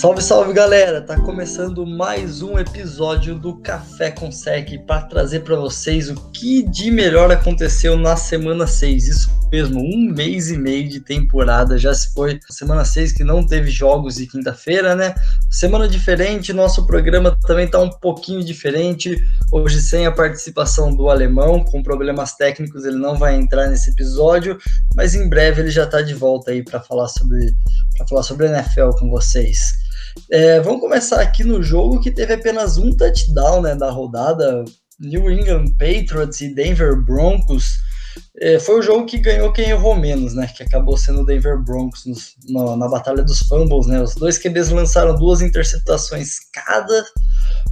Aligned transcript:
Salve, 0.00 0.22
salve 0.22 0.54
galera! 0.54 1.02
Tá 1.02 1.20
começando 1.20 1.86
mais 1.86 2.40
um 2.40 2.58
episódio 2.58 3.38
do 3.38 3.58
Café 3.58 4.10
com 4.10 4.32
Sec 4.32 4.78
para 4.86 5.02
trazer 5.02 5.40
para 5.40 5.56
vocês 5.56 6.08
o 6.08 6.14
que 6.30 6.62
de 6.62 6.90
melhor 6.90 7.30
aconteceu 7.30 7.98
na 7.98 8.16
semana 8.16 8.66
6. 8.66 9.08
Isso 9.08 9.30
mesmo, 9.52 9.78
um 9.78 10.10
mês 10.10 10.50
e 10.50 10.56
meio 10.56 10.88
de 10.88 11.00
temporada 11.00 11.76
já 11.76 11.92
se 11.92 12.14
foi. 12.14 12.40
Semana 12.48 12.82
6 12.82 13.12
que 13.12 13.22
não 13.22 13.46
teve 13.46 13.70
jogos 13.70 14.14
de 14.14 14.26
quinta-feira, 14.26 14.96
né? 14.96 15.14
Semana 15.50 15.86
diferente, 15.86 16.50
nosso 16.54 16.86
programa 16.86 17.36
também 17.42 17.68
tá 17.68 17.78
um 17.78 17.90
pouquinho 17.90 18.42
diferente. 18.42 19.22
Hoje 19.52 19.82
sem 19.82 20.06
a 20.06 20.12
participação 20.12 20.94
do 20.94 21.10
alemão, 21.10 21.62
com 21.62 21.82
problemas 21.82 22.32
técnicos, 22.36 22.86
ele 22.86 22.96
não 22.96 23.18
vai 23.18 23.34
entrar 23.34 23.66
nesse 23.66 23.90
episódio, 23.90 24.56
mas 24.94 25.14
em 25.14 25.28
breve 25.28 25.60
ele 25.60 25.70
já 25.70 25.86
tá 25.86 26.00
de 26.00 26.14
volta 26.14 26.52
aí 26.52 26.64
para 26.64 26.80
falar 26.80 27.08
sobre 27.08 27.54
para 27.98 28.08
falar 28.08 28.22
sobre 28.22 28.46
NFL 28.46 28.92
com 28.98 29.10
vocês. 29.10 29.89
É, 30.30 30.60
vamos 30.60 30.80
começar 30.80 31.20
aqui 31.20 31.44
no 31.44 31.62
jogo 31.62 32.00
que 32.00 32.10
teve 32.10 32.34
apenas 32.34 32.76
um 32.76 32.90
touchdown 32.90 33.62
né, 33.62 33.74
da 33.74 33.90
rodada. 33.90 34.64
New 34.98 35.30
England 35.30 35.76
Patriots 35.78 36.40
e 36.40 36.54
Denver 36.54 36.94
Broncos. 36.94 37.78
É, 38.38 38.58
foi 38.58 38.78
o 38.78 38.82
jogo 38.82 39.06
que 39.06 39.18
ganhou 39.18 39.52
quem 39.52 39.70
errou 39.70 39.96
menos, 39.96 40.34
né? 40.34 40.46
Que 40.46 40.62
acabou 40.62 40.96
sendo 40.96 41.22
o 41.22 41.24
Denver 41.24 41.58
Broncos 41.58 42.04
nos, 42.04 42.34
no, 42.48 42.76
na 42.76 42.88
batalha 42.88 43.22
dos 43.22 43.38
fumbles, 43.38 43.86
né? 43.86 44.02
Os 44.02 44.14
dois 44.14 44.36
QBs 44.36 44.70
lançaram 44.70 45.14
duas 45.14 45.40
interceptações 45.40 46.40
cada. 46.52 47.06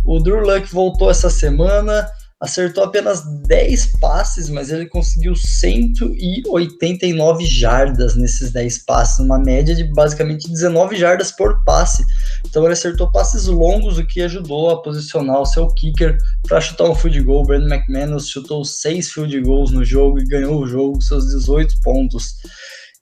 O 0.05 0.21
Drew 0.21 0.41
Luck 0.41 0.73
voltou 0.73 1.11
essa 1.11 1.29
semana 1.29 2.09
acertou 2.41 2.85
apenas 2.85 3.25
10 3.47 3.99
passes, 3.99 4.49
mas 4.49 4.71
ele 4.71 4.87
conseguiu 4.87 5.35
189 5.35 7.45
jardas 7.45 8.15
nesses 8.15 8.53
10 8.53 8.85
passes, 8.85 9.19
uma 9.19 9.41
média 9.41 9.75
de 9.75 9.83
basicamente 9.85 10.49
19 10.49 10.95
jardas 10.97 11.33
por 11.33 11.65
passe. 11.65 12.05
Então 12.47 12.65
ele 12.65 12.73
acertou 12.73 13.11
passes 13.11 13.47
longos, 13.47 13.99
o 13.99 14.07
que 14.07 14.23
ajudou 14.23 14.71
a 14.71 14.83
posicionar 14.83 15.41
o 15.41 15.47
seu 15.47 15.69
kicker 15.69 16.17
para 16.47 16.61
chutar 16.61 16.85
um 16.85 16.95
field 16.95 17.21
goal. 17.23 17.45
Brandon 17.45 17.75
McManus 17.75 18.29
chutou 18.29 18.65
6 18.65 19.11
field 19.13 19.41
goals 19.41 19.71
no 19.71 19.85
jogo 19.85 20.19
e 20.19 20.25
ganhou 20.25 20.61
o 20.61 20.67
jogo 20.67 20.95
com 20.95 21.01
seus 21.01 21.29
18 21.29 21.81
pontos. 21.81 22.37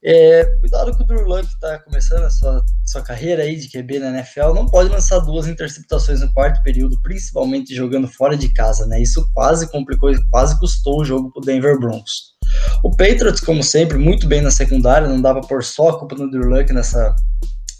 É, 0.09 0.45
cuidado 0.61 0.97
que 0.97 1.03
o 1.03 1.07
Drew 1.07 1.27
Luck 1.27 1.47
está 1.47 1.81
começando 1.81 2.23
a 2.23 2.31
sua, 2.31 2.65
sua 2.85 3.03
carreira 3.03 3.43
aí 3.43 3.57
de 3.57 3.69
QB 3.69 3.99
na 3.99 4.11
NFL, 4.11 4.53
não 4.55 4.67
pode 4.67 4.89
lançar 4.89 5.19
duas 5.19 5.49
interceptações 5.49 6.21
no 6.21 6.33
quarto 6.33 6.63
período, 6.63 7.01
principalmente 7.03 7.75
jogando 7.75 8.07
fora 8.07 8.37
de 8.37 8.53
casa, 8.53 8.87
né? 8.87 9.03
Isso 9.03 9.29
quase 9.35 9.69
complicou, 9.69 10.13
quase 10.31 10.57
custou 10.61 11.01
o 11.01 11.05
jogo 11.05 11.33
para 11.33 11.41
o 11.41 11.45
Denver 11.45 11.77
Broncos. 11.81 12.37
O 12.85 12.91
Patriots, 12.91 13.41
como 13.41 13.65
sempre, 13.65 13.99
muito 13.99 14.29
bem 14.29 14.41
na 14.41 14.53
secundária, 14.53 15.09
não 15.09 15.21
dava 15.21 15.41
por 15.41 15.65
só 15.65 15.89
a 15.89 15.99
culpa 15.99 16.15
do 16.15 16.31
Drew 16.31 16.49
Luck 16.51 16.73
nessa, 16.73 17.13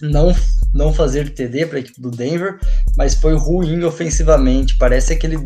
não, 0.01 0.35
não 0.75 0.93
fazer 0.93 1.35
TD 1.35 1.67
para 1.67 1.79
a 1.79 1.81
equipe 1.81 2.01
do 2.01 2.11
Denver, 2.11 2.59
mas 2.97 3.15
foi 3.15 3.35
ruim 3.35 3.83
ofensivamente. 3.85 4.77
Parece 4.79 5.13
aquele 5.13 5.37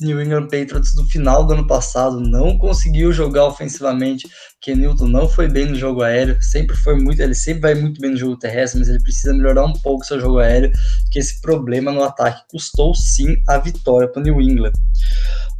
New 0.00 0.20
England 0.20 0.44
Patriots 0.44 0.94
do 0.94 1.04
final 1.06 1.44
do 1.46 1.54
ano 1.54 1.66
passado, 1.66 2.20
não 2.20 2.58
conseguiu 2.58 3.12
jogar 3.12 3.44
ofensivamente. 3.44 4.28
Kenilton 4.60 5.06
não 5.06 5.28
foi 5.28 5.48
bem 5.48 5.66
no 5.66 5.74
jogo 5.74 6.02
aéreo, 6.02 6.36
sempre 6.40 6.76
foi 6.76 6.96
muito, 6.96 7.20
ele 7.20 7.34
sempre 7.34 7.60
vai 7.60 7.74
muito 7.74 8.00
bem 8.00 8.10
no 8.10 8.16
jogo 8.16 8.36
terrestre, 8.36 8.80
mas 8.80 8.88
ele 8.88 9.02
precisa 9.02 9.32
melhorar 9.32 9.64
um 9.64 9.72
pouco 9.72 10.04
seu 10.04 10.20
jogo 10.20 10.38
aéreo, 10.38 10.72
que 11.10 11.18
esse 11.18 11.40
problema 11.40 11.92
no 11.92 12.02
ataque 12.02 12.42
custou 12.50 12.94
sim 12.94 13.36
a 13.46 13.58
vitória 13.58 14.08
para 14.08 14.22
New 14.22 14.40
England. 14.40 14.72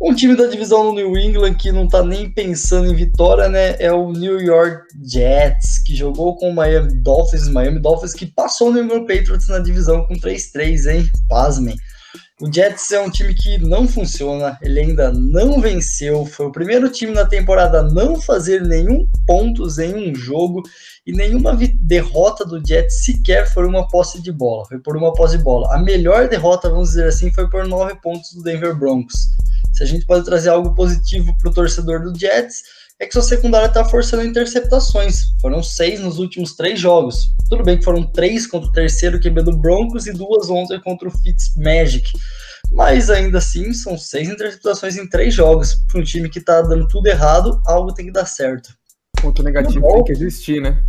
Um 0.00 0.14
time 0.14 0.36
da 0.36 0.46
divisão 0.46 0.84
do 0.84 0.92
New 0.92 1.18
England 1.18 1.54
que 1.54 1.72
não 1.72 1.88
tá 1.88 2.04
nem 2.04 2.30
pensando 2.30 2.86
em 2.86 2.94
vitória, 2.94 3.48
né? 3.48 3.74
É 3.80 3.92
o 3.92 4.12
New 4.12 4.40
York 4.40 4.86
Jets, 5.02 5.82
que 5.84 5.94
jogou 5.96 6.36
com 6.36 6.50
o 6.50 6.54
Miami 6.54 6.94
Dolphins, 7.02 7.48
Miami 7.48 7.80
Dolphins 7.80 8.14
que 8.14 8.26
passou 8.26 8.68
o 8.68 8.72
New 8.72 8.84
England 8.84 9.06
Patriots 9.06 9.48
na 9.48 9.58
divisão 9.58 10.06
com 10.06 10.14
3-3, 10.14 10.86
hein? 10.86 11.10
Pasmem. 11.28 11.76
O 12.40 12.46
Jets 12.52 12.92
é 12.92 13.00
um 13.00 13.10
time 13.10 13.34
que 13.34 13.58
não 13.58 13.88
funciona, 13.88 14.56
ele 14.62 14.78
ainda 14.78 15.12
não 15.12 15.60
venceu, 15.60 16.24
foi 16.24 16.46
o 16.46 16.52
primeiro 16.52 16.88
time 16.88 17.12
na 17.12 17.26
temporada 17.26 17.80
a 17.80 17.82
não 17.82 18.22
fazer 18.22 18.62
nenhum 18.62 19.08
pontos 19.26 19.80
em 19.80 20.12
um 20.12 20.14
jogo 20.14 20.62
e 21.04 21.10
nenhuma 21.10 21.58
derrota 21.80 22.44
do 22.44 22.64
Jets 22.64 23.04
sequer 23.04 23.52
foi 23.52 23.66
uma 23.66 23.88
posse 23.88 24.22
de 24.22 24.30
bola, 24.30 24.64
foi 24.66 24.78
por 24.78 24.96
uma 24.96 25.12
posse 25.14 25.36
de 25.36 25.42
bola. 25.42 25.74
A 25.74 25.78
melhor 25.78 26.28
derrota, 26.28 26.70
vamos 26.70 26.90
dizer 26.90 27.08
assim, 27.08 27.32
foi 27.32 27.50
por 27.50 27.66
nove 27.66 27.96
pontos 27.96 28.32
do 28.32 28.40
Denver 28.44 28.72
Broncos. 28.78 29.16
Se 29.72 29.82
a 29.82 29.86
gente 29.86 30.06
pode 30.06 30.24
trazer 30.24 30.50
algo 30.50 30.76
positivo 30.76 31.36
para 31.38 31.50
o 31.50 31.54
torcedor 31.54 32.04
do 32.04 32.16
Jets, 32.16 32.62
é 33.00 33.06
que 33.06 33.12
sua 33.12 33.22
secundária 33.22 33.66
está 33.66 33.84
forçando 33.84 34.24
interceptações. 34.24 35.32
Foram 35.40 35.62
seis 35.62 36.00
nos 36.00 36.18
últimos 36.18 36.56
três 36.56 36.80
jogos. 36.80 37.32
Tudo 37.48 37.62
bem 37.62 37.78
que 37.78 37.84
foram 37.84 38.04
três 38.10 38.46
contra 38.46 38.68
o 38.68 38.72
terceiro 38.72 39.20
QB 39.20 39.42
do 39.42 39.56
Broncos 39.56 40.06
e 40.06 40.12
duas 40.12 40.50
ontem 40.50 40.80
contra 40.80 41.06
o 41.06 41.10
Fitzmagic. 41.10 42.10
Mas 42.72 43.08
ainda 43.08 43.38
assim, 43.38 43.72
são 43.72 43.96
seis 43.96 44.28
interceptações 44.28 44.96
em 44.96 45.08
três 45.08 45.32
jogos. 45.32 45.74
Para 45.90 46.00
um 46.00 46.04
time 46.04 46.28
que 46.28 46.40
está 46.40 46.60
dando 46.60 46.88
tudo 46.88 47.06
errado, 47.06 47.62
algo 47.66 47.94
tem 47.94 48.06
que 48.06 48.12
dar 48.12 48.26
certo. 48.26 48.70
Ponto 49.22 49.42
negativo 49.42 49.86
tem 49.86 50.04
que 50.04 50.12
existir, 50.12 50.60
né? 50.60 50.82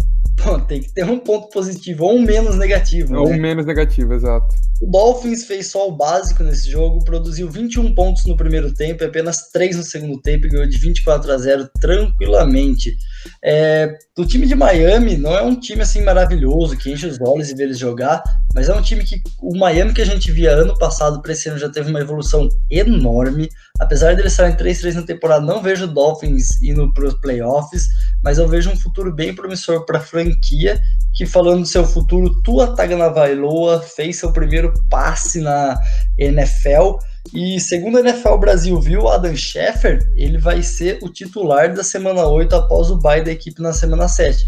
Pô, 0.43 0.59
tem 0.59 0.81
que 0.81 0.93
ter 0.93 1.03
um 1.03 1.19
ponto 1.19 1.49
positivo 1.49 2.05
ou 2.05 2.15
um 2.15 2.21
menos 2.21 2.57
negativo. 2.57 3.15
Ou 3.15 3.29
né? 3.29 3.35
um 3.35 3.39
menos 3.39 3.65
negativo, 3.65 4.13
exato. 4.13 4.55
O 4.81 4.89
Dolphins 4.89 5.43
fez 5.43 5.67
só 5.67 5.89
o 5.89 5.91
básico 5.91 6.41
nesse 6.41 6.71
jogo, 6.71 7.03
produziu 7.03 7.49
21 7.49 7.93
pontos 7.93 8.25
no 8.25 8.37
primeiro 8.37 8.73
tempo 8.73 9.03
e 9.03 9.07
apenas 9.07 9.49
3 9.51 9.75
no 9.75 9.83
segundo 9.83 10.21
tempo 10.21 10.47
e 10.47 10.49
ganhou 10.49 10.65
de 10.65 10.77
24 10.77 11.31
a 11.33 11.37
0 11.37 11.69
tranquilamente. 11.81 12.95
É, 13.43 13.97
o 14.17 14.25
time 14.25 14.47
de 14.47 14.55
Miami 14.55 15.17
não 15.17 15.35
é 15.35 15.41
um 15.41 15.59
time 15.59 15.81
assim 15.81 16.01
maravilhoso 16.01 16.77
que 16.77 16.89
enche 16.89 17.07
os 17.07 17.19
olhos 17.19 17.49
e 17.49 17.55
vê 17.55 17.63
eles 17.63 17.77
jogar, 17.77 18.23
mas 18.55 18.69
é 18.69 18.73
um 18.73 18.81
time 18.81 19.03
que 19.03 19.21
o 19.41 19.57
Miami 19.57 19.93
que 19.93 20.01
a 20.01 20.05
gente 20.05 20.31
via 20.31 20.51
ano 20.51 20.77
passado 20.77 21.21
para 21.21 21.33
esse 21.33 21.49
ano 21.49 21.59
já 21.59 21.69
teve 21.69 21.89
uma 21.89 21.99
evolução 21.99 22.47
enorme. 22.71 23.49
Apesar 23.81 24.15
deles 24.15 24.31
estarem 24.31 24.55
3-3 24.55 24.93
na 24.93 25.01
temporada, 25.01 25.45
não 25.45 25.61
vejo 25.61 25.85
o 25.85 25.93
Dolphins 25.93 26.61
indo 26.61 26.91
para 26.93 27.05
os 27.05 27.13
playoffs, 27.15 27.87
mas 28.23 28.37
eu 28.37 28.47
vejo 28.47 28.69
um 28.69 28.77
futuro 28.77 29.13
bem 29.13 29.35
promissor 29.35 29.85
para 29.85 29.99
a 29.99 30.01
franquia 30.01 30.28
que 30.39 31.25
falando 31.25 31.61
do 31.61 31.67
seu 31.67 31.85
futuro, 31.85 32.41
Tua 32.43 32.75
Tagovailoa 32.75 33.81
fez 33.81 34.17
seu 34.17 34.31
primeiro 34.31 34.73
passe 34.89 35.39
na 35.41 35.79
NFL 36.17 36.97
e 37.33 37.59
segundo 37.59 37.97
a 37.97 38.01
NFL 38.01 38.37
Brasil 38.37 38.79
viu, 38.79 39.07
Adam 39.07 39.35
Scheffer, 39.35 39.99
ele 40.15 40.37
vai 40.37 40.63
ser 40.63 40.99
o 41.01 41.09
titular 41.09 41.73
da 41.73 41.83
semana 41.83 42.25
8 42.25 42.55
após 42.55 42.89
o 42.89 42.97
bye 42.97 43.23
da 43.23 43.31
equipe 43.31 43.61
na 43.61 43.73
semana 43.73 44.07
7. 44.07 44.47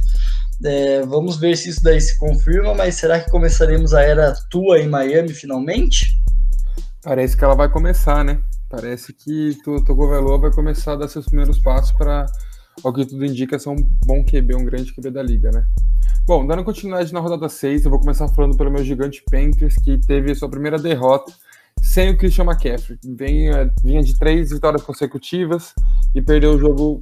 É, 0.63 1.01
vamos 1.05 1.37
ver 1.37 1.57
se 1.57 1.69
isso 1.69 1.83
daí 1.83 1.99
se 1.99 2.17
confirma, 2.17 2.73
mas 2.73 2.95
será 2.95 3.19
que 3.19 3.29
começaremos 3.29 3.93
a 3.93 4.01
era 4.01 4.33
Tua 4.49 4.79
em 4.79 4.87
Miami 4.87 5.33
finalmente? 5.33 6.19
Parece 7.03 7.35
que 7.35 7.43
ela 7.43 7.55
vai 7.55 7.69
começar, 7.69 8.23
né? 8.23 8.39
Parece 8.69 9.11
que 9.11 9.57
Tua 9.63 9.83
Tagovailoa 9.83 10.39
vai 10.39 10.51
começar 10.51 10.93
a 10.93 10.97
dar 10.97 11.07
seus 11.07 11.25
primeiros 11.25 11.59
passos 11.59 11.91
para, 11.91 12.25
ao 12.83 12.93
que 12.93 13.05
tudo 13.05 13.25
indica, 13.25 13.59
ser 13.59 13.69
um 13.69 13.75
bom 14.05 14.23
QB, 14.23 14.55
um 14.55 14.65
grande 14.65 14.93
QB 14.93 15.11
da 15.11 15.21
liga, 15.23 15.51
né? 15.51 15.65
Bom, 16.25 16.45
dando 16.45 16.63
continuidade 16.63 17.13
na 17.13 17.19
rodada 17.19 17.49
6, 17.49 17.83
eu 17.83 17.91
vou 17.91 17.99
começar 17.99 18.27
falando 18.29 18.55
pelo 18.55 18.71
meu 18.71 18.83
gigante 18.83 19.23
Panthers, 19.29 19.75
que 19.75 19.97
teve 19.97 20.33
sua 20.35 20.49
primeira 20.49 20.77
derrota 20.77 21.31
sem 21.81 22.11
o 22.11 22.17
Christian 22.17 22.45
McCaffrey. 22.45 22.97
Vinha, 23.03 23.73
vinha 23.83 24.03
de 24.03 24.17
três 24.17 24.51
vitórias 24.51 24.83
consecutivas 24.83 25.73
e 26.13 26.21
perdeu 26.21 26.53
o 26.53 26.59
jogo 26.59 27.01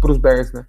para 0.00 0.10
os 0.10 0.18
Bears, 0.18 0.52
né? 0.52 0.64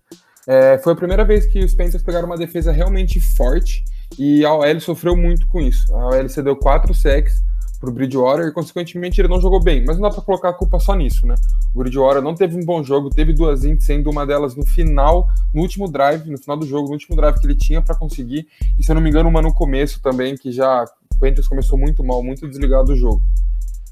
É, 0.47 0.77
foi 0.77 0.93
a 0.93 0.95
primeira 0.95 1.25
vez 1.25 1.45
que 1.47 1.59
os 1.59 1.73
Panthers 1.73 2.03
pegaram 2.03 2.27
uma 2.27 2.37
defesa 2.37 2.71
realmente 2.71 3.19
forte 3.19 3.83
e 4.19 4.45
a 4.45 4.53
OL 4.53 4.79
sofreu 4.79 5.15
muito 5.15 5.47
com 5.47 5.59
isso. 5.59 5.93
A 5.95 6.07
OL 6.09 6.29
cedeu 6.29 6.55
quatro 6.55 6.93
sacks 6.93 7.43
para 7.85 7.91
o 7.91 7.93
Bridgewater 7.93 8.47
e, 8.47 8.51
consequentemente, 8.51 9.21
ele 9.21 9.27
não 9.27 9.39
jogou 9.39 9.61
bem. 9.61 9.83
Mas 9.85 9.97
não 9.97 10.09
dá 10.09 10.09
para 10.09 10.23
colocar 10.23 10.49
a 10.49 10.53
culpa 10.53 10.79
só 10.79 10.95
nisso, 10.95 11.25
né? 11.27 11.35
O 11.73 11.79
Bridgewater 11.79 12.21
não 12.21 12.33
teve 12.33 12.57
um 12.57 12.65
bom 12.65 12.83
jogo, 12.83 13.09
teve 13.09 13.31
duas 13.31 13.63
ints, 13.63 13.85
sendo 13.85 14.09
uma 14.09 14.25
delas 14.25 14.55
no 14.55 14.65
final, 14.65 15.27
no 15.53 15.61
último 15.61 15.89
drive, 15.89 16.29
no 16.29 16.37
final 16.37 16.57
do 16.57 16.65
jogo, 16.65 16.87
no 16.87 16.93
último 16.93 17.15
drive 17.15 17.39
que 17.39 17.45
ele 17.45 17.55
tinha 17.55 17.81
para 17.81 17.95
conseguir. 17.95 18.47
E, 18.77 18.83
se 18.83 18.91
eu 18.91 18.95
não 18.95 19.01
me 19.01 19.09
engano, 19.09 19.29
uma 19.29 19.41
no 19.41 19.53
começo 19.53 20.01
também, 20.01 20.35
que 20.35 20.51
já 20.51 20.83
o 20.83 21.19
Panthers 21.19 21.47
começou 21.47 21.77
muito 21.77 22.03
mal, 22.03 22.23
muito 22.23 22.47
desligado 22.47 22.85
do 22.85 22.95
jogo. 22.95 23.21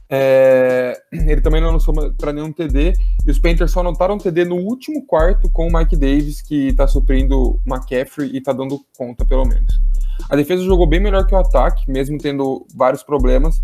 É, 0.10 1.00
ele 1.12 1.42
também 1.42 1.62
não 1.62 1.72
lançou 1.72 1.94
para 2.18 2.34
nenhum 2.34 2.52
TD, 2.52 2.94
e 3.26 3.32
os 3.32 3.40
Panthers 3.40 3.72
só 3.72 3.80
anotaram 3.80 4.18
TD 4.18 4.46
no 4.46 4.56
último 4.56 5.06
quarto 5.06 5.50
com 5.50 5.68
o 5.68 5.74
Mike 5.74 5.96
Davis, 5.96 6.42
que 6.42 6.68
está 6.68 6.88
suprindo 6.88 7.60
McCaffrey 7.66 8.32
e 8.32 8.38
está 8.38 8.54
dando 8.54 8.80
conta, 8.98 9.26
pelo 9.26 9.46
menos. 9.46 9.80
A 10.30 10.36
defesa 10.36 10.64
jogou 10.64 10.88
bem 10.88 11.00
melhor 11.00 11.26
que 11.26 11.36
o 11.36 11.38
ataque, 11.38 11.90
mesmo 11.90 12.18
tendo 12.18 12.66
vários 12.76 13.04
problemas. 13.04 13.62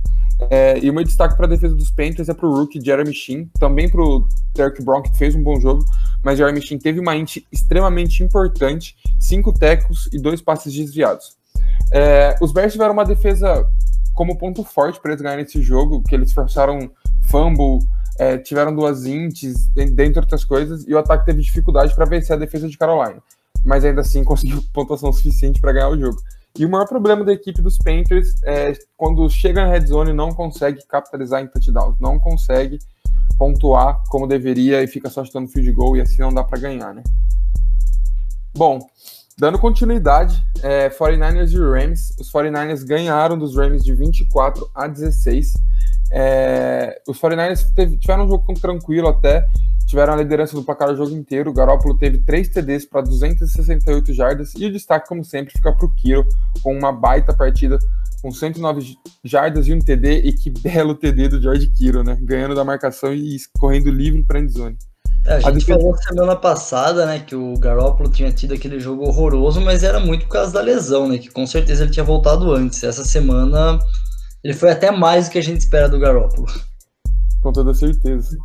É, 0.50 0.80
e 0.80 0.90
o 0.90 0.94
meu 0.94 1.04
destaque 1.04 1.36
para 1.36 1.46
a 1.46 1.50
defesa 1.50 1.76
dos 1.76 1.92
Panthers 1.92 2.30
é 2.30 2.34
para 2.34 2.48
o 2.48 2.54
rookie 2.54 2.80
Jeremy 2.80 3.14
Sheen, 3.14 3.50
também 3.60 3.90
para 3.90 4.02
o 4.02 4.26
Derek 4.56 4.82
Brown, 4.84 5.02
que 5.02 5.18
fez 5.18 5.36
um 5.36 5.44
bom 5.44 5.60
jogo, 5.60 5.84
mas 6.24 6.38
Jeremy 6.38 6.62
Sheen 6.62 6.80
teve 6.80 7.00
uma 7.00 7.16
int 7.16 7.38
extremamente 7.52 8.24
importante, 8.24 8.96
cinco 9.20 9.52
tecos 9.52 10.08
e 10.14 10.18
dois 10.18 10.42
passes 10.42 10.74
desviados. 10.74 11.38
É, 11.92 12.36
os 12.42 12.54
Bears 12.54 12.72
tiveram 12.72 12.94
uma 12.94 13.04
defesa 13.04 13.68
como 14.14 14.38
ponto 14.38 14.64
forte 14.64 15.00
para 15.02 15.12
eles 15.12 15.22
ganharem 15.22 15.44
esse 15.44 15.62
jogo, 15.62 16.04
que 16.04 16.16
eles 16.16 16.32
forçaram 16.32 16.90
fumble, 17.30 17.80
é, 18.18 18.38
tiveram 18.38 18.76
duas 18.76 19.06
ints, 19.06 19.68
dentre 19.74 20.20
outras 20.20 20.44
coisas, 20.44 20.86
e 20.88 20.94
o 20.94 20.98
ataque 20.98 21.26
teve 21.26 21.42
dificuldade 21.42 21.96
para 21.96 22.06
vencer 22.06 22.36
a 22.36 22.40
defesa 22.40 22.68
de 22.68 22.78
Carolina, 22.78 23.22
mas 23.66 23.84
ainda 23.84 24.02
assim 24.02 24.24
conseguiu 24.26 24.64
pontuação 24.74 25.12
suficiente 25.12 25.60
para 25.60 25.74
ganhar 25.74 25.90
o 25.90 26.00
jogo. 26.00 26.18
E 26.58 26.66
o 26.66 26.70
maior 26.70 26.88
problema 26.88 27.24
da 27.24 27.32
equipe 27.34 27.62
dos 27.62 27.78
Panthers 27.78 28.34
é 28.44 28.74
quando 28.98 29.30
chega 29.30 29.64
na 29.64 29.72
red 29.72 29.86
zone 29.86 30.12
não 30.14 30.30
consegue 30.30 30.86
capitalizar 30.88 31.42
em 31.42 31.48
touchdowns, 31.48 31.98
não 32.00 32.20
consegue 32.20 32.80
pontuar 33.38 34.02
como 34.10 34.28
deveria 34.28 34.84
e 34.84 34.88
fica 34.88 35.10
só 35.10 35.24
chutando 35.24 35.48
field 35.48 35.72
goal 35.72 35.96
e 35.96 36.02
assim 36.02 36.22
não 36.22 36.34
dá 36.34 36.44
para 36.44 36.60
ganhar, 36.60 36.94
né? 36.94 37.04
Bom, 38.54 38.80
dando 39.38 39.58
continuidade, 39.58 40.44
é, 40.62 40.90
49ers 40.90 41.54
e 41.54 41.58
Rams, 41.58 42.16
os 42.20 42.32
49ers 42.32 42.86
ganharam 42.86 43.38
dos 43.38 43.56
Rams 43.56 43.86
de 43.86 43.94
24 43.94 44.70
a 44.76 44.88
16. 44.88 45.54
É, 46.12 47.02
os 47.08 47.20
49ers 47.20 47.66
teve, 47.76 47.98
tiveram 47.98 48.26
um 48.26 48.30
jogo 48.30 48.54
tranquilo 48.60 49.08
até, 49.08 49.46
tiveram 49.86 50.14
a 50.14 50.16
liderança 50.16 50.56
do 50.56 50.64
placar 50.64 50.90
o 50.90 50.96
jogo 50.96 51.12
inteiro. 51.12 51.50
O 51.50 51.54
Garoppolo 51.54 51.98
teve 51.98 52.20
3 52.20 52.50
TDs 52.50 52.86
para 52.86 53.02
268 53.02 54.14
jardas 54.14 54.54
e 54.56 54.66
o 54.66 54.72
destaque, 54.72 55.08
como 55.08 55.24
sempre, 55.24 55.54
fica 55.54 55.72
para 55.72 55.86
o 55.86 55.94
Kiro, 55.94 56.26
com 56.62 56.78
uma 56.78 56.92
baita 56.92 57.34
partida 57.34 57.78
com 58.22 58.32
109 58.32 58.98
jardas 59.24 59.68
e 59.68 59.74
um 59.74 59.80
TD. 59.80 60.22
E 60.26 60.34
que 60.34 60.50
belo 60.50 60.96
TD 60.96 61.30
do 61.30 61.42
George 61.42 61.68
Kiro, 61.68 62.04
né? 62.04 62.18
Ganhando 62.22 62.56
da 62.56 62.64
marcação 62.64 63.14
e 63.14 63.38
correndo 63.60 63.90
livre 63.90 64.24
para 64.24 64.40
a 64.40 64.42
endzone. 64.42 64.78
É, 65.26 65.36
a 65.36 65.52
gente 65.52 65.72
a 65.72 65.76
falou 65.76 65.96
semana 65.98 66.36
passada, 66.36 67.06
né, 67.06 67.20
que 67.20 67.36
o 67.36 67.54
Garoppolo 67.60 68.10
tinha 68.10 68.32
tido 68.32 68.54
aquele 68.54 68.80
jogo 68.80 69.04
horroroso, 69.04 69.60
mas 69.60 69.84
era 69.84 70.00
muito 70.00 70.26
por 70.26 70.32
causa 70.32 70.54
da 70.54 70.62
lesão, 70.62 71.10
né, 71.10 71.18
que 71.18 71.30
com 71.30 71.46
certeza 71.46 71.84
ele 71.84 71.92
tinha 71.92 72.06
voltado 72.06 72.54
antes. 72.54 72.82
Essa 72.84 73.04
semana 73.04 73.78
ele 74.44 74.54
foi 74.54 74.72
até 74.72 74.92
mais 74.92 75.28
do 75.28 75.32
que 75.32 75.38
a 75.38 75.44
gente 75.44 75.60
espera 75.60 75.90
do 75.90 76.00
Garoppolo. 76.00 76.48
Com 77.42 77.52
toda 77.52 77.74
certeza. 77.74 78.38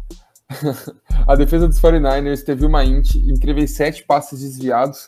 a 1.26 1.34
defesa 1.34 1.68
dos 1.68 1.80
49ers 1.80 2.44
teve 2.44 2.64
uma 2.66 2.84
int, 2.84 3.14
incríveis 3.14 3.72
sete 3.72 4.04
passes 4.04 4.40
desviados. 4.40 5.06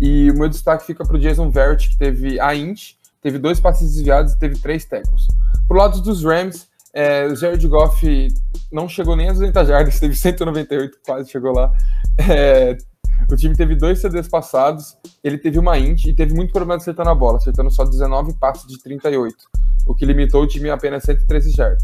E 0.00 0.30
o 0.30 0.34
meu 0.34 0.48
destaque 0.48 0.86
fica 0.86 1.04
para 1.04 1.16
o 1.16 1.18
Jason 1.18 1.50
Verrett, 1.50 1.88
que 1.88 1.98
teve 1.98 2.38
a 2.40 2.54
int, 2.54 2.92
teve 3.20 3.38
dois 3.38 3.58
passes 3.58 3.94
desviados 3.94 4.32
e 4.32 4.38
teve 4.38 4.58
três 4.58 4.84
tackles. 4.84 5.26
Pro 5.66 5.76
lado 5.76 6.00
dos 6.00 6.24
Rams, 6.24 6.68
é, 6.94 7.26
o 7.26 7.36
Jared 7.36 7.66
Goff 7.66 8.28
não 8.72 8.88
chegou 8.88 9.16
nem 9.16 9.28
às 9.28 9.38
200 9.38 9.68
jardas, 9.68 9.98
teve 10.00 10.14
198, 10.14 10.98
quase 11.04 11.30
chegou 11.30 11.52
lá. 11.52 11.72
É, 12.28 12.76
o 13.30 13.36
time 13.36 13.54
teve 13.54 13.74
dois 13.74 14.00
CDs 14.00 14.28
passados, 14.28 14.96
ele 15.22 15.38
teve 15.38 15.58
uma 15.58 15.78
int 15.78 16.04
e 16.04 16.14
teve 16.14 16.34
muito 16.34 16.52
problema 16.52 16.76
acertando 16.76 17.10
a 17.10 17.14
bola, 17.14 17.38
acertando 17.38 17.70
só 17.70 17.84
19 17.84 18.34
passes 18.34 18.66
de 18.66 18.82
38, 18.82 19.36
o 19.86 19.94
que 19.94 20.06
limitou 20.06 20.42
o 20.42 20.46
time 20.46 20.70
a 20.70 20.74
apenas 20.74 21.02
113 21.04 21.50
jardas. 21.50 21.82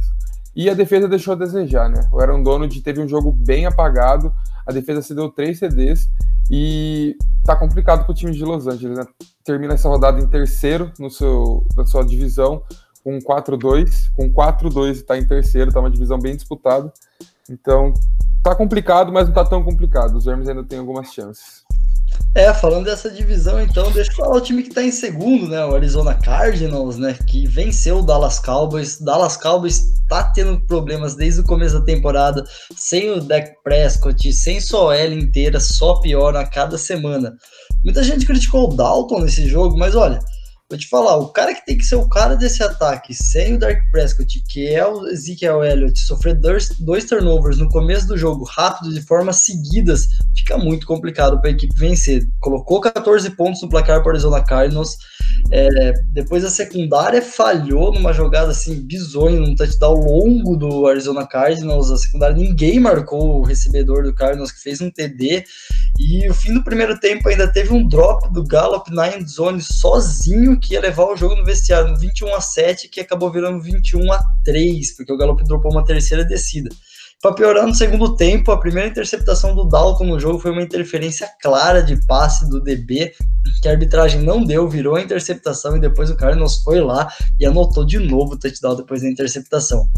E 0.57 0.71
a 0.71 0.75
defesa 0.75 1.09
deixou 1.09 1.33
a 1.33 1.37
desejar, 1.37 1.89
né? 1.89 2.09
O 2.13 2.21
Aaron 2.21 2.43
Donald 2.43 2.81
teve 2.81 3.01
um 3.01 3.09
jogo 3.09 3.33
bem 3.33 3.67
apagado, 3.67 4.33
a 4.67 4.73
defesa 4.73 5.03
cedeu 5.03 5.29
três 5.29 5.59
CDs 5.59 6.09
e 6.51 7.17
tá 7.45 7.57
complicado 7.57 8.05
para 8.05 8.13
o 8.13 8.15
time 8.15 8.33
de 8.33 8.45
Los 8.45 8.67
Angeles, 8.67 8.99
né? 8.99 9.05
Termina 9.45 9.75
essa 9.75 9.89
rodada 9.89 10.21
em 10.21 10.27
terceiro 10.27 10.93
no 10.99 11.11
seu, 11.11 11.67
na 11.77 11.85
sua 11.85 12.05
divisão, 12.05 12.63
com 13.03 13.19
4-2. 13.19 14.11
Com 14.15 14.33
4-2 14.33 14.93
está 14.93 15.19
em 15.19 15.27
terceiro, 15.27 15.73
tá 15.73 15.81
uma 15.81 15.91
divisão 15.91 16.19
bem 16.19 16.35
disputada. 16.35 16.93
Então, 17.51 17.93
tá 18.43 18.55
complicado, 18.55 19.13
mas 19.13 19.27
não 19.27 19.35
tá 19.35 19.45
tão 19.45 19.63
complicado. 19.63 20.17
Os 20.17 20.27
Rams 20.27 20.49
ainda 20.49 20.65
têm 20.65 20.79
algumas 20.79 21.13
chances. 21.13 21.65
É, 22.35 22.53
falando 22.53 22.85
dessa 22.85 23.11
divisão, 23.11 23.61
então, 23.61 23.91
deixa 23.93 24.11
eu 24.11 24.17
falar 24.17 24.37
o 24.37 24.41
time 24.41 24.63
que 24.63 24.71
tá 24.71 24.83
em 24.83 24.91
segundo, 24.91 25.49
né? 25.49 25.65
O 25.65 25.75
Arizona 25.75 26.15
Cardinals, 26.15 26.97
né? 26.97 27.17
Que 27.27 27.47
venceu 27.47 27.99
o 27.99 28.03
Dallas 28.03 28.39
Cowboys. 28.39 29.01
Dallas 29.01 29.37
Cowboys 29.37 29.93
tá 30.09 30.25
tendo 30.33 30.61
problemas 30.67 31.15
desde 31.15 31.41
o 31.41 31.45
começo 31.45 31.79
da 31.79 31.85
temporada, 31.85 32.45
sem 32.77 33.11
o 33.11 33.21
Dak 33.21 33.53
Prescott, 33.63 34.33
sem 34.33 34.61
sua 34.61 34.97
L 34.97 35.15
inteira, 35.15 35.61
só 35.61 36.01
piora 36.01 36.41
a 36.41 36.47
cada 36.47 36.77
semana. 36.77 37.35
Muita 37.85 38.03
gente 38.03 38.27
criticou 38.27 38.69
o 38.69 38.77
Dalton 38.77 39.21
nesse 39.21 39.49
jogo, 39.49 39.77
mas 39.77 39.95
olha, 39.95 40.19
Vou 40.71 40.79
te 40.79 40.89
falar, 40.89 41.17
o 41.19 41.29
cara 41.29 41.55
que 41.55 41.65
tem 41.67 41.77
que 41.77 41.85
ser 41.85 41.97
o 41.97 42.09
cara 42.09 42.37
desse 42.37 42.63
ataque, 42.63 43.13
sem 43.13 43.55
o 43.55 43.59
Dark 43.59 43.79
Prescott, 43.93 44.43
que 44.49 44.67
é 44.67 44.85
o 44.87 45.07
Ezekiel 45.09 45.63
Elliott, 45.63 45.99
sofrer 46.01 46.35
dois, 46.35 46.71
dois 46.81 47.05
turnovers 47.05 47.59
no 47.59 47.69
começo 47.69 48.09
do 48.09 48.17
jogo, 48.17 48.45
rápido, 48.45 48.95
de 48.95 49.03
formas 49.03 49.37
seguidas, 49.45 50.09
fica 50.35 50.57
muito 50.57 50.87
complicado 50.87 51.39
para 51.39 51.51
a 51.51 51.53
equipe 51.53 51.75
vencer. 51.77 52.27
Colocou 52.41 52.81
14 52.81 53.29
pontos 53.37 53.61
no 53.61 53.69
placar 53.69 54.01
para 54.01 54.09
o 54.09 54.11
Arizona 54.13 54.43
Cardinals, 54.43 54.97
é, 55.51 55.93
depois 56.13 56.45
a 56.45 56.51
secundária 56.51 57.21
falhou 57.21 57.93
numa 57.93 58.13
jogada 58.13 58.51
assim 58.51 58.81
bizonha, 58.81 59.39
num 59.39 59.55
touchdown 59.55 59.95
longo 59.95 60.57
do 60.57 60.87
Arizona 60.87 61.27
Cardinals. 61.27 61.91
A 61.91 61.97
secundária 61.97 62.37
ninguém 62.37 62.81
marcou 62.81 63.41
o 63.41 63.45
recebedor 63.45 64.05
do 64.05 64.15
Cardinals 64.15 64.51
que 64.51 64.63
fez 64.63 64.81
um 64.81 64.91
TD. 64.91 65.45
E 65.99 66.29
o 66.29 66.35
fim 66.35 66.55
do 66.55 66.65
primeiro 66.65 66.99
tempo 66.99 67.29
ainda 67.29 67.47
teve 67.47 67.73
um 67.73 67.87
drop 67.87 68.33
do 68.33 68.43
Gallup 68.43 68.93
na 68.93 69.15
end 69.15 69.31
zone 69.31 69.61
sozinho 69.61 70.54
que 70.59 70.75
ia 70.75 70.81
levar 70.81 71.05
o 71.05 71.17
jogo 71.17 71.37
no 71.37 71.45
vestiário 71.45 71.91
no 71.91 71.99
21 71.99 72.35
a 72.35 72.41
7, 72.41 72.89
que 72.89 73.01
acabou 73.01 73.31
virando 73.31 73.61
21 73.61 74.13
a 74.13 74.21
3, 74.45 74.97
porque 74.97 75.13
o 75.13 75.17
Gallup 75.17 75.43
dropou 75.45 75.73
uma 75.73 75.85
terceira 75.85 76.25
descida. 76.25 76.71
Para 77.25 77.35
piorar 77.35 77.67
no 77.67 77.75
segundo 77.75 78.17
tempo, 78.17 78.53
a 78.53 78.61
primeira 78.61 78.89
interceptação 78.89 79.55
do 79.55 79.65
Dalton 79.65 80.05
no 80.05 80.21
jogo 80.21 80.39
foi 80.39 80.51
uma 80.51 80.63
interferência 80.63 81.27
clara 81.41 81.83
de 81.83 81.97
passe 82.07 82.49
do 82.51 82.61
DB, 82.61 83.15
que 83.63 83.69
a 83.69 83.71
arbitragem 83.71 84.21
não 84.21 84.45
deu, 84.45 84.69
virou 84.69 84.97
a 84.97 85.01
interceptação 85.01 85.75
e 85.75 85.81
depois 85.81 86.11
o 86.11 86.17
Cardinals 86.17 86.63
foi 86.63 86.81
lá 86.83 87.11
e 87.41 87.47
anotou 87.47 87.85
de 87.87 87.99
novo 87.99 88.35
o 88.35 88.39
touchdown 88.39 88.77
depois 88.77 89.01
da 89.01 89.09
interceptação. 89.09 89.89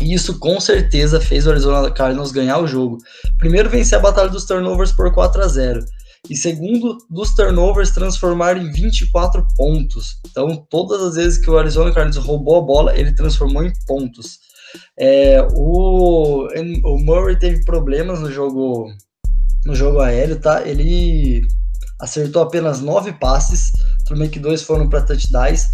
E 0.00 0.14
isso 0.14 0.38
com 0.38 0.60
certeza 0.60 1.20
fez 1.20 1.46
o 1.46 1.50
Arizona 1.50 1.90
Cardinals 1.90 2.30
ganhar 2.30 2.58
o 2.58 2.66
jogo. 2.68 2.98
Primeiro, 3.38 3.68
vencer 3.68 3.98
a 3.98 4.02
batalha 4.02 4.28
dos 4.28 4.44
turnovers 4.44 4.92
por 4.92 5.12
4 5.12 5.42
a 5.42 5.48
0 5.48 5.84
e 6.28 6.36
segundo, 6.36 6.98
dos 7.10 7.34
turnovers 7.34 7.90
transformar 7.90 8.56
em 8.56 8.70
24 8.70 9.46
pontos. 9.56 10.20
Então, 10.30 10.66
todas 10.70 11.00
as 11.02 11.14
vezes 11.14 11.38
que 11.38 11.50
o 11.50 11.58
Arizona 11.58 11.92
Cardinals 11.92 12.24
roubou 12.24 12.58
a 12.58 12.62
bola, 12.62 12.98
ele 12.98 13.14
transformou 13.14 13.64
em 13.64 13.72
pontos. 13.86 14.38
É, 14.98 15.40
o, 15.54 16.46
o 16.84 16.98
Murray 16.98 17.38
teve 17.38 17.64
problemas 17.64 18.20
no 18.20 18.30
jogo 18.30 18.92
no 19.64 19.74
jogo 19.74 20.00
aéreo, 20.00 20.40
tá? 20.40 20.66
Ele 20.66 21.42
acertou 22.00 22.42
apenas 22.42 22.80
nove 22.80 23.12
passes, 23.12 23.72
bem 24.16 24.28
que 24.28 24.38
dois 24.38 24.62
foram 24.62 24.88
para 24.88 25.02
touchdowns, 25.02 25.66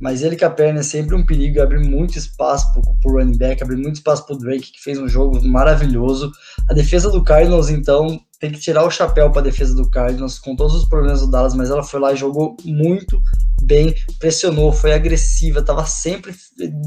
mas 0.00 0.22
ele 0.22 0.36
com 0.36 0.46
a 0.46 0.50
perna 0.50 0.80
é 0.80 0.82
sempre 0.82 1.14
um 1.14 1.26
perigo, 1.26 1.60
abre 1.60 1.78
muito 1.78 2.16
espaço 2.16 2.72
para 2.72 3.10
o 3.10 3.18
running 3.18 3.36
back, 3.36 3.62
abre 3.62 3.76
muito 3.76 3.96
espaço 3.96 4.24
para 4.24 4.36
o 4.36 4.38
Drake, 4.38 4.72
que 4.72 4.80
fez 4.82 4.98
um 4.98 5.08
jogo 5.08 5.44
maravilhoso. 5.46 6.32
A 6.68 6.74
defesa 6.74 7.10
do 7.10 7.22
Cardinals, 7.22 7.68
então, 7.68 8.20
tem 8.40 8.50
que 8.50 8.58
tirar 8.58 8.84
o 8.84 8.90
chapéu 8.90 9.30
para 9.30 9.40
a 9.40 9.44
defesa 9.44 9.74
do 9.74 9.88
Cardinals, 9.88 10.38
com 10.38 10.56
todos 10.56 10.74
os 10.74 10.84
problemas 10.84 11.20
do 11.20 11.30
Dallas, 11.30 11.54
mas 11.54 11.70
ela 11.70 11.84
foi 11.84 12.00
lá 12.00 12.12
e 12.12 12.16
jogou 12.16 12.56
muito 12.64 13.20
bem, 13.62 13.94
pressionou, 14.18 14.72
foi 14.72 14.92
agressiva, 14.92 15.60
estava 15.60 15.86
sempre 15.86 16.34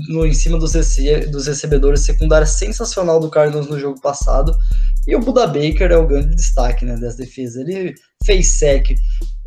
no, 0.10 0.25
em 0.25 0.34
cima 0.34 0.60
dos, 0.60 0.74
rece 0.74 1.27
dos 1.27 1.48
recebedores, 1.48 2.01
secundária 2.01 2.46
sensacional 2.46 3.20
do 3.20 3.29
Cardinals 3.29 3.67
no 3.67 3.79
jogo 3.79 4.01
passado. 4.01 4.53
E 5.08 5.15
o 5.15 5.20
Buda 5.20 5.48
Baker 5.48 5.91
é 5.91 5.98
o 5.98 6.08
grande 6.08 6.36
destaque 6.36 6.84
né, 6.84 6.98
dessa 6.98 7.17
defesa. 7.17 7.62
Ele 7.62 7.94
fez 8.25 8.58
sec, 8.58 8.96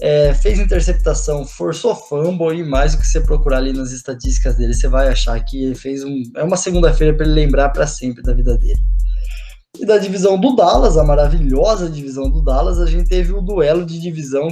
é, 0.01 0.33
fez 0.33 0.59
interceptação, 0.59 1.45
forçou 1.45 1.95
fumble 1.95 2.59
e 2.59 2.65
mais 2.65 2.95
do 2.95 3.01
que 3.01 3.07
você 3.07 3.21
procurar 3.21 3.59
ali 3.59 3.73
nas 3.73 3.91
estatísticas 3.91 4.57
dele, 4.57 4.73
você 4.73 4.89
vai 4.89 5.09
achar 5.09 5.39
que 5.45 5.65
ele 5.65 5.75
fez 5.75 6.05
um. 6.05 6.23
É 6.37 6.45
uma 6.45 6.57
segunda-feira 6.57 7.15
para 7.15 7.27
ele 7.27 7.35
lembrar 7.35 7.71
para 7.71 7.87
sempre 7.87 8.23
da 8.23 8.33
vida 8.33 8.57
dele. 8.57 8.81
E 9.77 9.85
da 9.85 9.99
divisão 9.99 10.39
do 10.41 10.57
Dallas, 10.57 10.97
a 10.97 11.05
maravilhosa 11.05 11.91
divisão 11.91 12.31
do 12.31 12.43
Dallas, 12.43 12.79
a 12.81 12.87
gente 12.87 13.09
teve 13.09 13.33
o 13.33 13.43
duelo 13.43 13.85
de 13.85 14.01
divisão. 14.01 14.49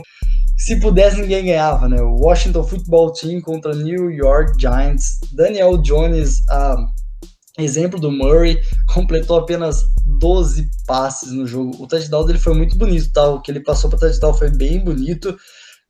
Se 0.58 0.80
pudesse, 0.80 1.20
ninguém 1.20 1.46
ganhava, 1.46 1.88
né? 1.88 2.00
O 2.00 2.16
Washington 2.16 2.64
Football 2.64 3.12
Team 3.12 3.40
contra 3.40 3.75
New 3.75 4.11
York 4.11 4.61
Giants. 4.61 5.18
Daniel 5.32 5.78
Jones, 5.78 6.46
a 6.49 6.76
exemplo 7.58 7.99
do 7.99 8.11
Murray, 8.11 8.61
completou 8.92 9.38
apenas 9.38 9.85
12 10.18 10.68
passes 10.87 11.32
no 11.32 11.46
jogo. 11.46 11.82
O 11.82 11.87
touchdown 11.87 12.25
dele 12.25 12.38
foi 12.38 12.54
muito 12.54 12.76
bonito, 12.76 13.12
tá? 13.12 13.28
O 13.28 13.40
que 13.40 13.50
ele 13.50 13.61
passou 13.61 13.90
para 13.90 13.99
touchdown 13.99 14.35
foi 14.35 14.50
bem 14.50 14.85
bonito. 14.85 15.37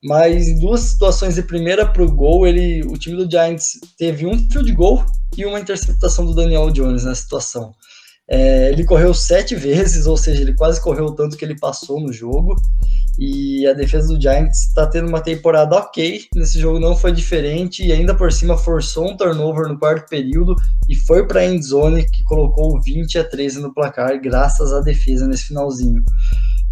Mas 0.04 0.46
em 0.46 0.60
duas 0.60 0.80
situações 0.80 1.34
de 1.34 1.42
primeira 1.42 1.86
para 1.86 2.02
o 2.02 2.12
gol, 2.12 2.46
ele, 2.46 2.82
o 2.84 2.96
time 2.96 3.16
do 3.16 3.28
Giants 3.28 3.80
teve 3.98 4.26
um 4.26 4.38
field 4.50 4.70
goal 4.72 5.04
e 5.36 5.44
uma 5.44 5.58
interceptação 5.58 6.24
do 6.26 6.34
Daniel 6.34 6.70
Jones 6.70 7.04
na 7.04 7.14
situação. 7.14 7.74
É, 8.28 8.70
ele 8.72 8.84
correu 8.84 9.14
sete 9.14 9.54
vezes, 9.54 10.06
ou 10.06 10.16
seja, 10.16 10.42
ele 10.42 10.54
quase 10.54 10.80
correu 10.80 11.06
o 11.06 11.14
tanto 11.14 11.36
que 11.36 11.44
ele 11.44 11.58
passou 11.58 12.00
no 12.00 12.12
jogo. 12.12 12.56
E 13.18 13.66
a 13.66 13.72
defesa 13.72 14.08
do 14.08 14.20
Giants 14.20 14.64
está 14.64 14.86
tendo 14.86 15.08
uma 15.08 15.20
temporada 15.20 15.76
ok. 15.76 16.26
Nesse 16.34 16.60
jogo 16.60 16.78
não 16.78 16.94
foi 16.94 17.12
diferente. 17.12 17.86
E 17.86 17.92
ainda 17.92 18.14
por 18.14 18.30
cima 18.30 18.58
forçou 18.58 19.10
um 19.10 19.16
turnover 19.16 19.68
no 19.68 19.78
quarto 19.78 20.08
período 20.08 20.54
e 20.88 20.94
foi 20.94 21.26
para 21.26 21.40
a 21.40 21.46
endzone 21.46 22.04
que 22.04 22.22
colocou 22.24 22.80
20 22.82 23.18
a 23.18 23.24
13 23.24 23.60
no 23.60 23.72
placar, 23.72 24.20
graças 24.20 24.72
à 24.72 24.80
defesa 24.80 25.26
nesse 25.26 25.44
finalzinho. 25.44 26.02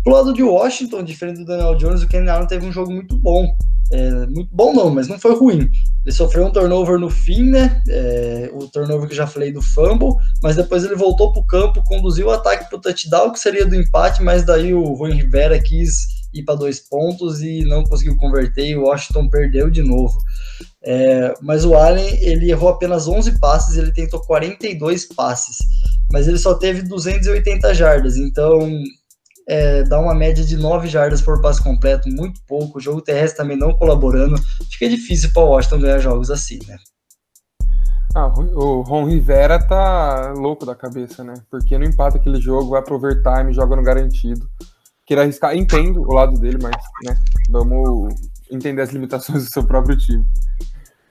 Pro 0.04 0.12
lado 0.12 0.34
de 0.34 0.42
Washington, 0.42 1.02
diferente 1.02 1.38
do 1.38 1.46
Daniel 1.46 1.74
Jones, 1.76 2.02
o 2.02 2.06
Kenny 2.06 2.28
Allen 2.28 2.46
teve 2.46 2.66
um 2.66 2.72
jogo 2.72 2.92
muito 2.92 3.18
bom. 3.18 3.56
É, 3.90 4.26
muito 4.26 4.54
bom 4.54 4.74
não, 4.74 4.90
mas 4.90 5.08
não 5.08 5.18
foi 5.18 5.34
ruim. 5.34 5.70
Ele 6.04 6.14
sofreu 6.14 6.44
um 6.44 6.52
turnover 6.52 6.98
no 6.98 7.08
fim, 7.08 7.50
né? 7.50 7.82
É, 7.88 8.50
o 8.52 8.68
turnover 8.68 9.08
que 9.08 9.14
já 9.14 9.26
falei 9.26 9.50
do 9.50 9.62
fumble, 9.62 10.14
mas 10.42 10.56
depois 10.56 10.84
ele 10.84 10.94
voltou 10.94 11.32
para 11.32 11.40
o 11.40 11.46
campo, 11.46 11.84
conduziu 11.84 12.26
o 12.26 12.30
ataque 12.30 12.68
para 12.68 12.76
o 12.76 12.80
touchdown, 12.80 13.32
que 13.32 13.40
seria 13.40 13.64
do 13.64 13.74
empate, 13.74 14.22
mas 14.22 14.44
daí 14.44 14.74
o 14.74 14.92
Rui 14.92 15.12
Rivera 15.12 15.58
quis 15.58 16.06
ir 16.34 16.42
para 16.42 16.56
dois 16.56 16.80
pontos 16.80 17.40
e 17.40 17.64
não 17.64 17.84
conseguiu 17.84 18.16
converter 18.16 18.66
e 18.66 18.76
o 18.76 18.82
Washington 18.82 19.28
perdeu 19.28 19.70
de 19.70 19.82
novo. 19.82 20.18
É, 20.82 21.32
mas 21.40 21.64
o 21.64 21.74
Allen, 21.74 22.18
ele 22.20 22.50
errou 22.50 22.68
apenas 22.68 23.08
11 23.08 23.38
passes, 23.38 23.78
ele 23.78 23.92
tentou 23.92 24.20
42 24.20 25.06
passes, 25.14 25.56
mas 26.12 26.28
ele 26.28 26.38
só 26.38 26.54
teve 26.54 26.82
280 26.82 27.72
jardas, 27.72 28.16
então 28.16 28.68
é, 29.48 29.82
dá 29.82 30.00
uma 30.00 30.14
média 30.14 30.44
de 30.44 30.56
9 30.56 30.88
jardas 30.88 31.20
por 31.20 31.40
passe 31.40 31.62
completo, 31.62 32.08
muito 32.08 32.40
pouco. 32.46 32.78
O 32.78 32.80
jogo 32.80 33.00
terrestre 33.00 33.38
também 33.38 33.56
não 33.56 33.72
colaborando. 33.72 34.36
Fica 34.70 34.88
difícil 34.88 35.32
para 35.32 35.42
o 35.42 35.48
Washington 35.48 35.80
ganhar 35.80 35.98
jogos 35.98 36.30
assim, 36.30 36.58
né? 36.66 36.76
Ah, 38.14 38.28
o 38.28 38.82
Ron 38.82 39.06
Rivera 39.06 39.58
tá 39.58 40.32
louco 40.36 40.64
da 40.64 40.74
cabeça, 40.74 41.24
né? 41.24 41.34
Porque 41.50 41.76
não 41.76 41.84
empata 41.84 42.16
aquele 42.16 42.40
jogo, 42.40 42.70
vai 42.70 42.80
pro 42.80 42.94
overtime, 42.94 43.52
joga 43.52 43.74
no 43.74 43.82
garantido. 43.82 44.48
Queria 45.04 45.24
arriscar, 45.24 45.56
entendo 45.56 46.00
o 46.00 46.14
lado 46.14 46.38
dele, 46.38 46.58
mas, 46.62 46.76
né? 47.04 47.18
Vamos 47.50 48.14
entender 48.50 48.82
as 48.82 48.90
limitações 48.90 49.44
do 49.44 49.52
seu 49.52 49.64
próprio 49.64 49.96
time. 49.98 50.24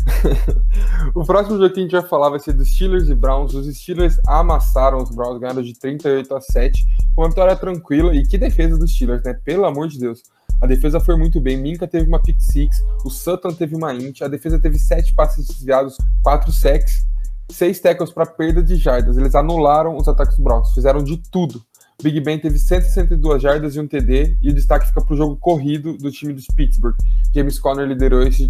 o 1.15 1.25
próximo 1.25 1.57
jogo 1.57 1.73
que 1.73 1.79
a 1.79 1.83
gente 1.83 1.91
vai 1.91 2.03
falar 2.03 2.29
vai 2.29 2.39
ser 2.39 2.53
dos 2.53 2.69
Steelers 2.69 3.09
e 3.09 3.15
Browns. 3.15 3.53
Os 3.53 3.67
Steelers 3.75 4.19
amassaram 4.27 4.97
os 4.97 5.09
Browns, 5.09 5.39
ganharam 5.39 5.61
de 5.61 5.73
38 5.73 6.35
a 6.35 6.41
7, 6.41 6.85
com 7.15 7.21
uma 7.21 7.29
vitória 7.29 7.55
tranquila. 7.55 8.15
E 8.15 8.25
que 8.25 8.37
defesa 8.37 8.77
dos 8.77 8.91
Steelers, 8.93 9.23
né? 9.23 9.33
Pelo 9.33 9.65
amor 9.65 9.87
de 9.87 9.99
Deus. 9.99 10.21
A 10.61 10.65
defesa 10.65 10.99
foi 10.99 11.17
muito 11.17 11.41
bem. 11.41 11.57
Minka 11.57 11.87
teve 11.87 12.07
uma 12.07 12.21
pick 12.21 12.39
six, 12.39 12.81
o 13.03 13.09
Sutton 13.09 13.53
teve 13.53 13.75
uma 13.75 13.93
int, 13.93 14.21
a 14.21 14.29
defesa 14.29 14.57
teve 14.57 14.79
sete 14.79 15.13
passes 15.13 15.45
desviados, 15.45 15.97
quatro 16.21 16.53
sacks, 16.53 17.05
seis 17.51 17.81
tackles 17.81 18.11
para 18.11 18.25
perda 18.25 18.63
de 18.63 18.77
jardas. 18.77 19.17
Eles 19.17 19.35
anularam 19.35 19.97
os 19.97 20.07
ataques 20.07 20.35
dos 20.35 20.43
Browns, 20.43 20.73
fizeram 20.73 21.03
de 21.03 21.17
tudo. 21.17 21.61
Big 22.01 22.19
Ben 22.21 22.39
teve 22.39 22.57
162 22.57 23.41
jardas 23.41 23.75
e 23.75 23.79
um 23.79 23.87
TD, 23.87 24.37
e 24.41 24.49
o 24.49 24.53
destaque 24.53 24.87
fica 24.87 25.01
para 25.01 25.13
o 25.13 25.17
jogo 25.17 25.35
corrido 25.35 25.97
do 25.97 26.09
time 26.09 26.33
dos 26.33 26.45
Pittsburgh. 26.55 26.95
James 27.33 27.59
Conner 27.59 27.85
liderou 27.85 28.23
esse 28.23 28.47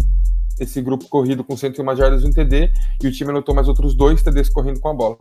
esse 0.58 0.80
grupo 0.80 1.08
corrido 1.08 1.42
com 1.44 1.56
101 1.56 1.96
jardas 1.96 2.22
e 2.22 2.26
um 2.26 2.30
TD, 2.30 2.72
e 3.02 3.06
o 3.08 3.12
time 3.12 3.30
anotou 3.30 3.54
mais 3.54 3.68
outros 3.68 3.94
dois 3.94 4.22
TDs 4.22 4.48
correndo 4.48 4.80
com 4.80 4.88
a 4.88 4.94
bola. 4.94 5.18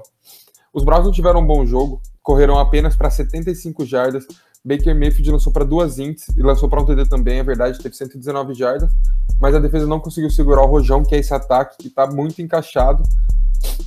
Os 0.74 0.84
Browns 0.84 1.06
não 1.06 1.12
tiveram 1.12 1.40
um 1.40 1.46
bom 1.46 1.66
jogo, 1.66 2.02
correram 2.22 2.58
apenas 2.58 2.96
para 2.96 3.10
75 3.10 3.86
jardas. 3.86 4.26
Baker 4.66 4.96
Mayfield 4.96 5.32
lançou 5.32 5.52
para 5.52 5.66
duas 5.66 6.00
ints 6.00 6.28
e 6.36 6.42
lançou 6.42 6.70
para 6.70 6.82
um 6.82 6.86
TD 6.86 7.06
também, 7.08 7.40
é 7.40 7.44
verdade, 7.44 7.78
teve 7.80 7.96
119 7.96 8.54
jardas, 8.54 8.90
mas 9.40 9.54
a 9.54 9.60
defesa 9.60 9.86
não 9.86 10.00
conseguiu 10.00 10.30
segurar 10.30 10.64
o 10.64 10.68
Rojão, 10.68 11.04
que 11.04 11.14
é 11.14 11.20
esse 11.20 11.34
ataque 11.34 11.76
que 11.78 11.88
está 11.88 12.08
muito 12.08 12.42
encaixado, 12.42 13.04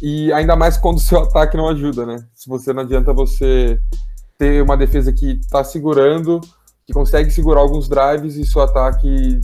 e 0.02 0.30
ainda 0.32 0.54
mais 0.54 0.76
quando 0.76 0.98
o 0.98 1.00
seu 1.00 1.20
ataque 1.24 1.56
não 1.56 1.68
ajuda, 1.68 2.04
né? 2.04 2.24
Se 2.34 2.46
você 2.48 2.74
não 2.74 2.82
adianta 2.82 3.12
você 3.14 3.80
ter 4.36 4.62
uma 4.62 4.76
defesa 4.76 5.12
que 5.12 5.32
está 5.40 5.64
segurando, 5.64 6.40
que 6.86 6.92
consegue 6.92 7.30
segurar 7.30 7.60
alguns 7.60 7.88
drives 7.88 8.36
e 8.36 8.44
seu 8.44 8.60
ataque 8.60 9.40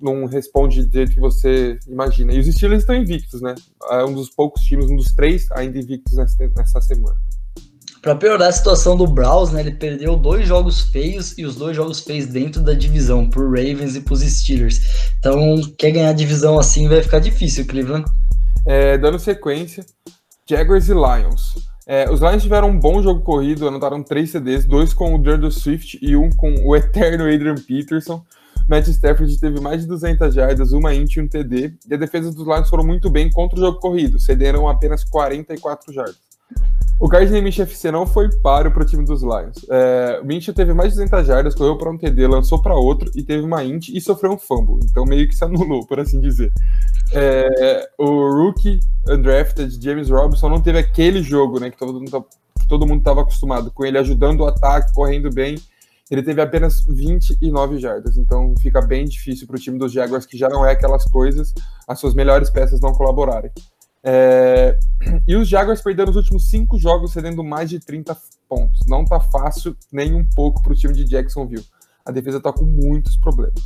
não 0.00 0.24
responde 0.26 0.84
do 0.84 0.92
jeito 0.92 1.12
que 1.12 1.20
você 1.20 1.78
imagina. 1.86 2.32
E 2.32 2.38
os 2.38 2.46
Steelers 2.46 2.82
estão 2.82 2.96
invictos, 2.96 3.40
né? 3.40 3.54
É 3.90 4.04
um 4.04 4.14
dos 4.14 4.30
poucos 4.30 4.62
times, 4.62 4.90
um 4.90 4.96
dos 4.96 5.12
três 5.12 5.46
ainda 5.52 5.78
invictos 5.78 6.16
nessa, 6.16 6.36
nessa 6.56 6.80
semana. 6.80 7.16
Para 8.02 8.14
piorar 8.14 8.48
a 8.48 8.52
situação 8.52 8.96
do 8.96 9.06
Browns, 9.06 9.52
né, 9.52 9.60
ele 9.60 9.72
perdeu 9.72 10.16
dois 10.16 10.48
jogos 10.48 10.80
feios 10.80 11.36
e 11.36 11.44
os 11.44 11.56
dois 11.56 11.76
jogos 11.76 12.00
feios 12.00 12.26
dentro 12.26 12.62
da 12.62 12.72
divisão, 12.72 13.28
pro 13.28 13.50
Ravens 13.50 13.94
e 13.94 14.00
pros 14.00 14.20
Steelers. 14.20 14.80
Então, 15.18 15.60
quer 15.76 15.90
ganhar 15.90 16.08
a 16.08 16.14
divisão 16.14 16.58
assim 16.58 16.88
vai 16.88 17.02
ficar 17.02 17.18
difícil, 17.18 17.66
Cleveland. 17.66 18.06
É, 18.66 18.96
dando 18.96 19.18
sequência, 19.18 19.84
Jaguars 20.48 20.88
e 20.88 20.94
Lions. 20.94 21.54
É, 21.86 22.10
os 22.10 22.20
Lions 22.20 22.42
tiveram 22.42 22.68
um 22.68 22.78
bom 22.78 23.02
jogo 23.02 23.20
corrido, 23.20 23.68
anotaram 23.68 24.02
três 24.02 24.30
CDs, 24.30 24.64
dois 24.64 24.94
com 24.94 25.14
o 25.14 25.22
Jordan 25.22 25.50
Swift 25.50 25.98
e 26.00 26.16
um 26.16 26.30
com 26.30 26.54
o 26.64 26.74
eterno 26.74 27.24
Adrian 27.24 27.56
Peterson. 27.56 28.24
Matt 28.70 28.86
Stafford 28.86 29.40
teve 29.40 29.60
mais 29.60 29.82
de 29.82 29.88
200 29.88 30.32
jardas, 30.32 30.70
uma 30.70 30.94
int 30.94 31.16
e 31.16 31.20
um 31.20 31.26
TD, 31.26 31.74
e 31.88 31.94
a 31.94 31.96
defesa 31.96 32.30
dos 32.30 32.46
Lions 32.46 32.68
foram 32.70 32.84
muito 32.84 33.10
bem 33.10 33.28
contra 33.28 33.58
o 33.58 33.60
jogo 33.60 33.80
corrido, 33.80 34.20
cederam 34.20 34.68
apenas 34.68 35.02
44 35.02 35.92
jardas. 35.92 36.30
O 37.00 37.08
Gardner 37.08 37.42
Minshew 37.42 37.64
FC 37.64 37.90
não 37.90 38.06
foi 38.06 38.30
páreo 38.40 38.70
para 38.70 38.84
o 38.84 38.86
time 38.86 39.04
dos 39.04 39.22
Lions. 39.22 39.66
É, 39.68 40.20
o 40.22 40.24
Minshew 40.26 40.54
teve 40.54 40.72
mais 40.72 40.90
de 40.90 40.98
200 41.00 41.26
jardas, 41.26 41.54
correu 41.54 41.76
para 41.76 41.90
um 41.90 41.98
TD, 41.98 42.28
lançou 42.28 42.62
para 42.62 42.74
outro 42.76 43.10
e 43.16 43.24
teve 43.24 43.42
uma 43.42 43.64
int 43.64 43.88
e 43.88 44.00
sofreu 44.00 44.32
um 44.32 44.38
fumble. 44.38 44.78
Então 44.84 45.04
meio 45.04 45.26
que 45.26 45.34
se 45.34 45.42
anulou, 45.42 45.84
por 45.84 45.98
assim 45.98 46.20
dizer. 46.20 46.52
É, 47.12 47.88
o 47.98 48.30
rookie 48.30 48.78
undrafted 49.08 49.82
James 49.82 50.10
Robinson 50.10 50.48
não 50.48 50.60
teve 50.60 50.78
aquele 50.78 51.22
jogo, 51.22 51.58
né, 51.58 51.70
que 51.70 51.78
todo 51.78 51.94
mundo 51.94 52.24
que 52.60 52.68
todo 52.68 52.86
mundo 52.86 52.98
estava 52.98 53.22
acostumado 53.22 53.72
com 53.72 53.84
ele 53.84 53.98
ajudando 53.98 54.42
o 54.42 54.46
ataque, 54.46 54.92
correndo 54.92 55.30
bem 55.30 55.56
ele 56.10 56.22
teve 56.22 56.40
apenas 56.40 56.84
29 56.86 57.78
jardas, 57.78 58.16
então 58.16 58.52
fica 58.60 58.80
bem 58.82 59.04
difícil 59.04 59.46
para 59.46 59.56
o 59.56 59.60
time 59.60 59.78
dos 59.78 59.92
Jaguars, 59.92 60.26
que 60.26 60.36
já 60.36 60.48
não 60.48 60.66
é 60.66 60.72
aquelas 60.72 61.04
coisas, 61.04 61.54
as 61.86 62.00
suas 62.00 62.14
melhores 62.14 62.50
peças 62.50 62.80
não 62.80 62.92
colaborarem. 62.92 63.50
É... 64.02 64.78
E 65.26 65.36
os 65.36 65.48
Jaguars 65.48 65.80
perderam 65.80 66.10
os 66.10 66.16
últimos 66.16 66.48
cinco 66.48 66.78
jogos, 66.78 67.12
cedendo 67.12 67.44
mais 67.44 67.70
de 67.70 67.78
30 67.78 68.16
pontos. 68.48 68.80
Não 68.86 69.04
tá 69.04 69.20
fácil 69.20 69.76
nem 69.92 70.14
um 70.14 70.26
pouco 70.34 70.62
para 70.62 70.72
o 70.72 70.76
time 70.76 70.92
de 70.94 71.04
Jacksonville. 71.04 71.64
A 72.04 72.10
defesa 72.10 72.38
está 72.38 72.52
com 72.52 72.64
muitos 72.64 73.16
problemas. 73.16 73.62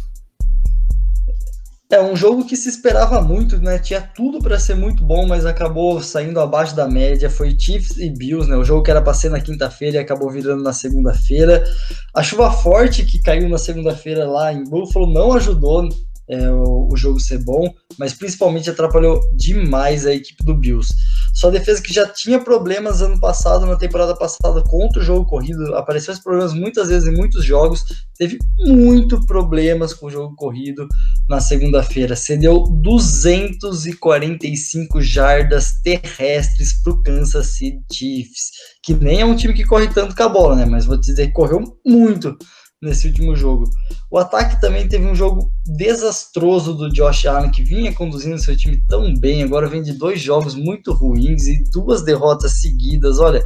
É 1.91 2.01
um 2.01 2.17
jogo 2.17 2.47
que 2.47 2.57
se 2.57 2.69
esperava 2.69 3.21
muito, 3.21 3.59
né? 3.59 3.79
Tinha 3.79 4.01
tudo 4.01 4.39
para 4.39 4.59
ser 4.59 4.75
muito 4.75 5.05
bom, 5.05 5.27
mas 5.27 5.45
acabou 5.45 6.03
saindo 6.03 6.41
abaixo 6.41 6.75
da 6.75 6.89
média. 6.89 7.29
Foi 7.29 7.55
Chiefs 7.59 7.99
e 7.99 8.11
Bills, 8.11 8.49
né? 8.49 8.57
O 8.57 8.65
jogo 8.65 8.83
que 8.83 8.91
era 8.91 9.03
para 9.03 9.13
ser 9.13 9.29
na 9.29 9.41
quinta-feira 9.41 9.99
e 9.99 10.01
acabou 10.01 10.31
virando 10.31 10.63
na 10.63 10.73
segunda-feira. 10.73 11.63
A 12.15 12.23
chuva 12.23 12.51
forte 12.51 13.05
que 13.05 13.23
caiu 13.23 13.49
na 13.49 13.59
segunda-feira 13.59 14.27
lá 14.27 14.53
em 14.53 14.65
Buffalo 14.65 15.13
não 15.13 15.35
ajudou 15.35 15.89
é, 16.29 16.51
o, 16.51 16.89
o, 16.91 16.97
jogo 16.97 17.21
ser 17.21 17.39
bom, 17.39 17.73
mas 17.99 18.15
principalmente 18.15 18.71
atrapalhou 18.71 19.21
demais 19.37 20.07
a 20.07 20.15
equipe 20.15 20.43
do 20.43 20.55
Bills. 20.55 20.93
Sua 21.35 21.51
defesa 21.51 21.83
que 21.83 21.93
já 21.93 22.07
tinha 22.07 22.39
problemas 22.39 23.03
ano 23.03 23.19
passado, 23.19 23.67
na 23.67 23.75
temporada 23.77 24.17
passada, 24.17 24.63
contra 24.63 25.01
o 25.01 25.05
jogo 25.05 25.27
corrido, 25.27 25.75
apareceu 25.75 26.13
esses 26.13 26.23
problemas 26.23 26.55
muitas 26.55 26.87
vezes 26.89 27.09
em 27.09 27.17
muitos 27.17 27.45
jogos, 27.45 27.85
teve 28.17 28.39
muito 28.57 29.19
problemas 29.27 29.93
com 29.93 30.07
o 30.07 30.11
jogo 30.11 30.37
corrido 30.37 30.87
na 31.29 31.41
segunda-feira. 31.41 32.15
Cedeu 32.15 32.63
245 32.63 35.01
jardas 35.01 35.73
terrestres 35.83 36.81
para 36.83 36.93
o 36.93 37.03
Kansas 37.03 37.49
City 37.49 37.83
Chiefs, 37.93 38.53
que 38.81 38.95
nem 38.95 39.21
é 39.21 39.25
um 39.25 39.35
time 39.35 39.55
que 39.55 39.65
corre 39.65 39.89
tanto 39.89 40.15
com 40.15 40.23
a 40.23 40.29
bola, 40.29 40.55
né? 40.55 40.65
Mas 40.65 40.87
vou 40.87 41.01
te 41.01 41.07
dizer 41.07 41.27
que 41.27 41.33
correu 41.33 41.77
muito 41.85 42.39
nesse 42.85 43.09
último 43.09 43.35
jogo. 43.35 43.69
O 44.11 44.19
ataque 44.19 44.61
também 44.61 44.87
teve 44.87 45.07
um 45.07 45.15
jogo 45.15 45.51
desastroso 45.67 46.75
do 46.75 46.93
Josh 46.93 47.27
Allen, 47.27 47.51
que 47.51 47.63
vinha 47.63 47.93
conduzindo 47.93 48.39
seu 48.39 48.57
time 48.57 48.83
tão 48.89 49.15
bem, 49.15 49.43
agora 49.43 49.69
vem 49.69 49.83
de 49.83 49.93
dois 49.93 50.21
jogos 50.21 50.55
muito 50.55 50.93
ruins 50.93 51.47
e 51.47 51.65
duas 51.71 52.03
derrotas 52.03 52.61
seguidas. 52.61 53.19
Olha, 53.19 53.45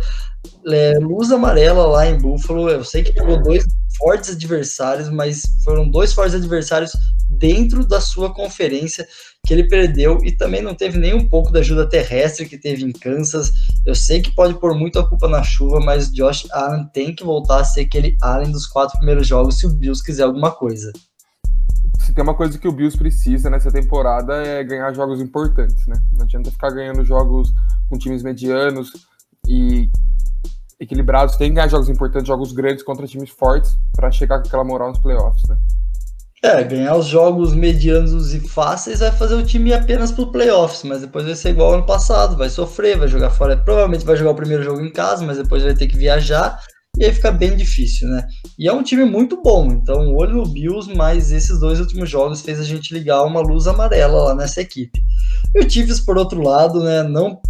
é, 0.66 0.98
luz 1.00 1.30
amarela 1.30 1.86
lá 1.86 2.06
em 2.06 2.18
Buffalo, 2.18 2.68
eu 2.68 2.84
sei 2.84 3.02
que 3.02 3.12
pegou 3.12 3.42
dois 3.42 3.64
fortes 3.98 4.30
adversários, 4.30 5.10
mas 5.10 5.42
foram 5.64 5.88
dois 5.88 6.12
fortes 6.12 6.34
adversários 6.34 6.92
dentro 7.28 7.86
da 7.86 8.00
sua 8.00 8.32
conferência 8.32 9.06
que 9.46 9.52
ele 9.52 9.68
perdeu 9.68 10.18
e 10.24 10.32
também 10.32 10.62
não 10.62 10.74
teve 10.74 10.98
nem 10.98 11.14
um 11.14 11.28
pouco 11.28 11.52
da 11.52 11.60
ajuda 11.60 11.88
terrestre 11.88 12.48
que 12.48 12.58
teve 12.58 12.84
em 12.84 12.92
Kansas. 12.92 13.52
Eu 13.84 13.94
sei 13.94 14.20
que 14.20 14.34
pode 14.34 14.54
pôr 14.58 14.74
muito 14.74 14.98
a 14.98 15.08
culpa 15.08 15.28
na 15.28 15.42
chuva, 15.42 15.80
mas 15.80 16.12
Josh 16.12 16.46
Allen 16.52 16.86
tem 16.92 17.14
que 17.14 17.24
voltar 17.24 17.60
a 17.60 17.64
ser 17.64 17.82
aquele 17.82 18.16
Allen 18.22 18.50
dos 18.50 18.66
quatro 18.66 18.96
primeiros 18.98 19.26
jogos 19.26 19.58
se 19.58 19.66
o 19.66 19.70
Bills 19.70 20.02
quiser 20.02 20.24
alguma 20.24 20.50
coisa. 20.50 20.92
Se 22.00 22.14
tem 22.14 22.22
uma 22.22 22.34
coisa 22.34 22.58
que 22.58 22.68
o 22.68 22.72
Bills 22.72 22.96
precisa 22.96 23.50
nessa 23.50 23.70
temporada 23.70 24.34
é 24.34 24.64
ganhar 24.64 24.92
jogos 24.94 25.20
importantes, 25.20 25.86
né? 25.86 26.00
Não 26.12 26.24
adianta 26.24 26.50
ficar 26.50 26.70
ganhando 26.70 27.04
jogos 27.04 27.52
com 27.88 27.98
times 27.98 28.22
medianos 28.22 28.92
e 29.46 29.90
equilibrados, 30.80 31.36
tem 31.36 31.48
que 31.50 31.56
ganhar 31.56 31.68
jogos 31.68 31.88
importantes, 31.88 32.28
jogos 32.28 32.52
grandes 32.52 32.84
contra 32.84 33.06
times 33.06 33.30
fortes 33.30 33.76
para 33.94 34.10
chegar 34.10 34.40
com 34.40 34.46
aquela 34.46 34.64
moral 34.64 34.90
nos 34.90 34.98
playoffs, 34.98 35.42
né? 35.48 35.56
É, 36.40 36.62
ganhar 36.62 36.94
os 36.94 37.06
jogos 37.06 37.52
medianos 37.52 38.32
e 38.32 38.38
fáceis 38.38 39.00
vai 39.00 39.10
fazer 39.10 39.34
o 39.34 39.44
time 39.44 39.72
apenas 39.72 40.12
pro 40.12 40.30
playoffs, 40.30 40.84
mas 40.84 41.00
depois 41.00 41.24
vai 41.24 41.34
ser 41.34 41.50
igual 41.50 41.74
ano 41.74 41.84
passado, 41.84 42.36
vai 42.36 42.48
sofrer, 42.48 42.96
vai 42.96 43.08
jogar 43.08 43.30
fora, 43.30 43.56
provavelmente 43.56 44.04
vai 44.04 44.16
jogar 44.16 44.30
o 44.30 44.36
primeiro 44.36 44.62
jogo 44.62 44.80
em 44.80 44.92
casa, 44.92 45.26
mas 45.26 45.36
depois 45.36 45.64
vai 45.64 45.74
ter 45.74 45.88
que 45.88 45.96
viajar 45.96 46.60
e 46.96 47.04
aí 47.04 47.12
fica 47.12 47.30
bem 47.30 47.56
difícil, 47.56 48.08
né? 48.08 48.26
E 48.58 48.68
é 48.68 48.72
um 48.72 48.82
time 48.84 49.04
muito 49.04 49.40
bom, 49.42 49.66
então 49.66 50.14
olho 50.14 50.36
no 50.36 50.48
Bills, 50.48 50.92
mas 50.94 51.32
esses 51.32 51.58
dois 51.58 51.80
últimos 51.80 52.08
jogos 52.08 52.40
fez 52.40 52.60
a 52.60 52.64
gente 52.64 52.94
ligar 52.94 53.24
uma 53.24 53.40
luz 53.40 53.66
amarela 53.66 54.24
lá 54.24 54.34
nessa 54.34 54.60
equipe. 54.60 55.00
E 55.54 55.60
o 55.60 55.68
Chiefs, 55.68 56.00
por 56.00 56.16
outro 56.16 56.40
lado, 56.40 56.82
né, 56.82 57.02
não 57.02 57.40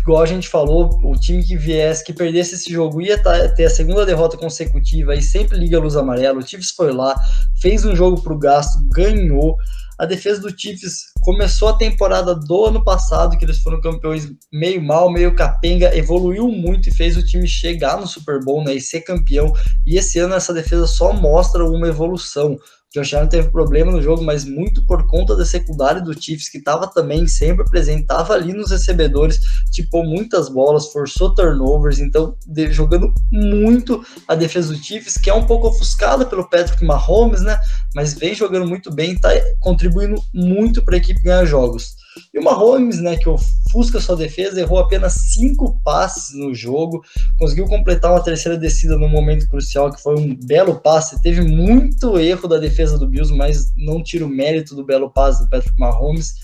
igual 0.00 0.22
a 0.22 0.26
gente 0.26 0.48
falou, 0.48 0.98
o 1.04 1.12
time 1.12 1.44
que 1.44 1.56
viesse, 1.56 2.04
que 2.04 2.12
perdesse 2.12 2.54
esse 2.54 2.72
jogo 2.72 3.00
ia 3.00 3.22
tá, 3.22 3.48
ter 3.50 3.66
a 3.66 3.70
segunda 3.70 4.06
derrota 4.06 4.36
consecutiva 4.36 5.14
e 5.14 5.22
sempre 5.22 5.58
liga 5.58 5.76
a 5.76 5.80
luz 5.80 5.96
amarela. 5.96 6.38
O 6.38 6.46
Chiefs 6.46 6.70
foi 6.70 6.92
lá, 6.92 7.14
fez 7.60 7.84
um 7.84 7.94
jogo 7.94 8.20
pro 8.22 8.38
gasto, 8.38 8.80
ganhou. 8.88 9.56
A 9.98 10.06
defesa 10.06 10.40
do 10.40 10.58
Chiefs 10.58 11.12
começou 11.20 11.68
a 11.68 11.76
temporada 11.76 12.34
do 12.34 12.64
ano 12.64 12.82
passado, 12.82 13.36
que 13.36 13.44
eles 13.44 13.58
foram 13.58 13.82
campeões 13.82 14.32
meio 14.50 14.82
mal, 14.82 15.12
meio 15.12 15.34
capenga, 15.34 15.94
evoluiu 15.94 16.48
muito 16.48 16.88
e 16.88 16.94
fez 16.94 17.18
o 17.18 17.24
time 17.24 17.46
chegar 17.46 18.00
no 18.00 18.06
Super 18.06 18.42
Bowl 18.42 18.64
né, 18.64 18.74
e 18.74 18.80
ser 18.80 19.02
campeão. 19.02 19.52
E 19.86 19.98
esse 19.98 20.18
ano 20.18 20.34
essa 20.34 20.54
defesa 20.54 20.86
só 20.86 21.12
mostra 21.12 21.66
uma 21.66 21.86
evolução. 21.86 22.58
Josh 22.92 23.14
Allen 23.14 23.28
teve 23.28 23.50
problema 23.50 23.92
no 23.92 24.02
jogo, 24.02 24.22
mas 24.22 24.44
muito 24.44 24.84
por 24.84 25.06
conta 25.06 25.36
da 25.36 25.44
secundária 25.44 26.00
do 26.02 26.12
Chiefs, 26.12 26.48
que 26.48 26.58
estava 26.58 26.88
também 26.88 27.26
sempre 27.28 27.64
presente, 27.64 28.02
estava 28.02 28.34
ali 28.34 28.52
nos 28.52 28.72
recebedores, 28.72 29.38
tipou 29.70 30.04
muitas 30.04 30.48
bolas, 30.48 30.90
forçou 30.90 31.32
turnovers, 31.32 32.00
então 32.00 32.36
de, 32.44 32.72
jogando 32.72 33.14
muito 33.30 34.04
a 34.26 34.34
defesa 34.34 34.72
do 34.72 34.78
Chiefs, 34.78 35.16
que 35.16 35.30
é 35.30 35.34
um 35.34 35.46
pouco 35.46 35.68
ofuscada 35.68 36.26
pelo 36.26 36.50
Patrick 36.50 36.84
Mahomes, 36.84 37.42
né? 37.42 37.56
Mas 37.94 38.14
vem 38.14 38.34
jogando 38.34 38.66
muito 38.66 38.92
bem, 38.92 39.12
está 39.12 39.30
contribuindo 39.60 40.20
muito 40.34 40.82
para 40.82 40.96
a 40.96 40.98
equipe 40.98 41.22
ganhar 41.22 41.44
jogos. 41.44 41.99
E 42.32 42.38
o 42.38 42.44
Mahomes, 42.44 43.00
né, 43.00 43.16
que 43.16 43.28
ofusca 43.28 44.00
sua 44.00 44.16
defesa, 44.16 44.60
errou 44.60 44.78
apenas 44.78 45.14
cinco 45.32 45.80
passes 45.84 46.34
no 46.34 46.54
jogo, 46.54 47.02
conseguiu 47.38 47.66
completar 47.66 48.12
uma 48.12 48.22
terceira 48.22 48.58
descida 48.58 48.96
no 48.96 49.08
momento 49.08 49.48
crucial, 49.48 49.92
que 49.92 50.02
foi 50.02 50.16
um 50.16 50.34
belo 50.34 50.80
passe. 50.80 51.22
Teve 51.22 51.42
muito 51.42 52.18
erro 52.18 52.48
da 52.48 52.58
defesa 52.58 52.98
do 52.98 53.08
Bills, 53.08 53.34
mas 53.34 53.72
não 53.76 54.02
tira 54.02 54.24
o 54.24 54.28
mérito 54.28 54.74
do 54.74 54.84
belo 54.84 55.10
passe 55.10 55.42
do 55.42 55.50
Patrick 55.50 55.78
Mahomes. 55.78 56.34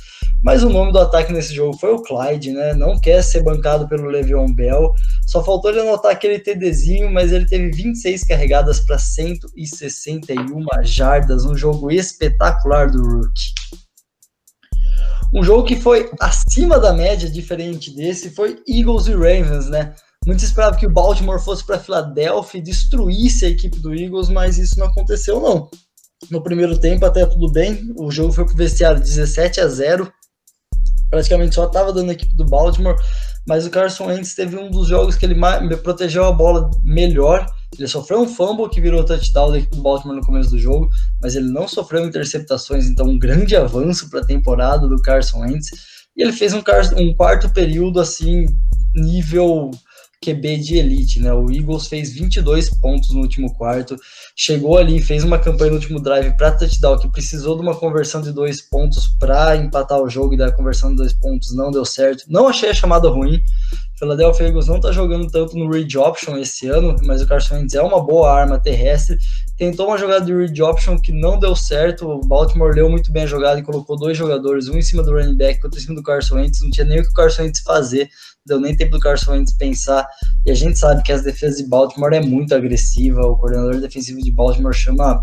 Mas 0.43 0.63
o 0.63 0.69
nome 0.69 0.93
do 0.93 0.99
ataque 0.99 1.33
nesse 1.33 1.55
jogo 1.55 1.77
foi 1.79 1.93
o 1.93 2.03
Clyde, 2.03 2.53
né? 2.53 2.75
Não 2.75 3.01
quer 3.01 3.23
ser 3.23 3.43
bancado 3.43 3.89
pelo 3.89 4.09
Le'Veon 4.09 4.53
Bell. 4.53 4.93
Só 5.27 5.43
faltou 5.43 5.71
ele 5.71 5.81
anotar 5.81 6.13
aquele 6.13 6.39
TDzinho, 6.39 7.11
mas 7.11 7.33
ele 7.33 7.47
teve 7.47 7.71
26 7.71 8.25
carregadas 8.25 8.81
para 8.81 8.99
161 8.99 10.65
jardas, 10.83 11.45
um 11.45 11.57
jogo 11.57 11.91
espetacular 11.91 12.91
do 12.91 13.03
Rookie. 13.03 13.86
Um 15.35 15.43
jogo 15.43 15.65
que 15.65 15.77
foi 15.77 16.11
acima 16.21 16.79
da 16.79 16.93
média, 16.93 17.31
diferente 17.31 17.95
desse, 17.95 18.31
foi 18.31 18.63
Eagles 18.67 19.07
e 19.07 19.13
Ravens, 19.13 19.69
né? 19.69 19.95
Muitos 20.27 20.45
esperavam 20.45 20.79
que 20.79 20.87
o 20.87 20.93
Baltimore 20.93 21.41
fosse 21.41 21.65
para 21.65 21.79
Filadélfia 21.79 22.59
e 22.59 22.63
destruísse 22.63 23.45
a 23.45 23.49
equipe 23.49 23.79
do 23.79 23.95
Eagles, 23.95 24.29
mas 24.29 24.59
isso 24.59 24.79
não 24.79 24.87
aconteceu, 24.87 25.41
não. 25.41 25.71
No 26.31 26.43
primeiro 26.43 26.79
tempo, 26.79 27.05
até 27.05 27.25
tudo 27.27 27.51
bem, 27.53 27.93
o 27.97 28.11
jogo 28.11 28.33
foi 28.33 28.45
para 28.45 28.55
o 28.55 28.57
vestiário 28.57 29.01
17 29.01 29.61
a 29.61 29.69
0. 29.69 30.13
Praticamente 31.11 31.55
só 31.55 31.67
estava 31.67 31.93
dando 31.93 32.11
a 32.11 32.13
equipe 32.13 32.35
do 32.35 32.45
Baltimore, 32.45 32.97
mas 33.47 33.65
o 33.65 33.71
Carson 33.71 34.07
Wentz 34.07 34.35
teve 34.35 34.57
um 34.57 34.71
dos 34.71 34.89
jogos 34.89 35.15
que 35.15 35.25
ele 35.25 35.37
protegeu 35.83 36.25
a 36.25 36.33
bola 36.33 36.71
melhor. 36.83 37.47
Ele 37.79 37.87
sofreu 37.87 38.21
um 38.21 38.29
fumble 38.29 38.69
que 38.69 38.81
virou 38.81 39.05
touchdown 39.05 39.53
da 39.53 39.59
equipe 39.59 39.77
do 39.77 39.83
Baltimore 39.83 40.17
no 40.17 40.25
começo 40.25 40.51
do 40.51 40.59
jogo, 40.59 40.91
mas 41.23 41.37
ele 41.37 41.49
não 41.49 41.69
sofreu 41.69 42.05
interceptações, 42.05 42.87
então 42.87 43.07
um 43.07 43.19
grande 43.19 43.55
avanço 43.55 44.11
para 44.11 44.21
a 44.21 44.27
temporada 44.27 44.89
do 44.89 45.01
Carson 45.01 45.41
Wentz. 45.41 45.69
E 46.17 46.23
ele 46.23 46.33
fez 46.33 46.55
um, 46.55 46.63
um 46.97 47.15
quarto 47.15 47.51
período 47.51 48.01
assim, 48.01 48.47
nível 48.95 49.71
QB 50.27 50.59
de 50.59 50.77
elite, 50.79 51.21
né? 51.21 51.33
O 51.33 51.51
Eagles 51.51 51.87
fez 51.87 52.13
22 52.13 52.71
pontos 52.71 53.11
no 53.15 53.21
último 53.21 53.55
quarto, 53.55 53.97
chegou 54.35 54.77
ali, 54.77 55.01
fez 55.01 55.23
uma 55.23 55.39
campanha 55.39 55.71
no 55.71 55.77
último 55.77 56.01
drive 56.01 56.37
para 56.37 56.51
touchdown 56.51 56.99
que 56.99 57.09
precisou 57.09 57.55
de 57.55 57.63
uma 57.63 57.77
conversão 57.77 58.21
de 58.21 58.33
dois 58.33 58.61
pontos 58.61 59.07
para 59.21 59.57
empatar 59.57 60.01
o 60.01 60.11
jogo 60.11 60.35
e 60.35 60.37
da 60.37 60.51
conversão 60.51 60.91
de 60.91 60.97
dois 60.97 61.13
pontos 61.13 61.55
não 61.55 61.71
deu 61.71 61.85
certo. 61.85 62.25
Não 62.29 62.49
achei 62.49 62.71
a 62.71 62.75
chamada 62.75 63.09
ruim. 63.09 63.41
Philadelphia 63.99 64.49
Eagles 64.49 64.67
não 64.67 64.77
está 64.77 64.93
jogando 64.93 65.31
tanto 65.31 65.57
no 65.57 65.71
read 65.71 65.97
option 65.97 66.37
esse 66.37 66.69
ano, 66.69 66.97
mas 67.05 67.23
o 67.23 67.27
Carson 67.27 67.55
Wentz 67.55 67.75
é 67.75 67.81
uma 67.81 68.05
boa 68.05 68.31
arma 68.31 68.59
terrestre. 68.59 69.17
Tentou 69.57 69.87
uma 69.87 69.97
jogada 69.97 70.25
de 70.25 70.35
read 70.35 70.63
option 70.63 70.99
que 70.99 71.13
não 71.13 71.39
deu 71.39 71.57
certo. 71.57 72.07
O 72.07 72.21
Baltimore 72.21 72.75
leu 72.75 72.91
muito 72.91 73.11
bem 73.11 73.23
a 73.23 73.27
jogada 73.27 73.59
e 73.59 73.63
colocou 73.63 73.97
dois 73.97 74.17
jogadores, 74.17 74.69
um 74.69 74.77
em 74.77 74.83
cima 74.83 75.03
do 75.03 75.13
running 75.13 75.37
back, 75.37 75.65
outro 75.65 75.79
em 75.79 75.83
cima 75.83 75.95
do 75.95 76.03
Carson 76.03 76.35
Wentz. 76.35 76.61
Não 76.61 76.71
tinha 76.71 76.85
nem 76.85 77.01
o 77.01 77.03
que 77.03 77.09
o 77.09 77.15
Carson 77.15 77.43
Wentz 77.43 77.61
fazer 77.61 78.11
deu 78.47 78.61
nem 78.61 78.77
tempo 78.77 78.93
do 78.93 79.01
Carson 79.01 79.33
Wentz 79.33 79.53
pensar. 79.53 80.07
E 80.45 80.51
a 80.51 80.55
gente 80.55 80.79
sabe 80.79 81.03
que 81.03 81.13
as 81.13 81.23
defesas 81.23 81.59
de 81.59 81.69
Baltimore 81.69 82.15
é 82.15 82.21
muito 82.21 82.55
agressiva. 82.55 83.21
O 83.21 83.37
coordenador 83.37 83.81
defensivo 83.81 84.21
de 84.21 84.31
Baltimore 84.31 84.73
chama 84.73 85.21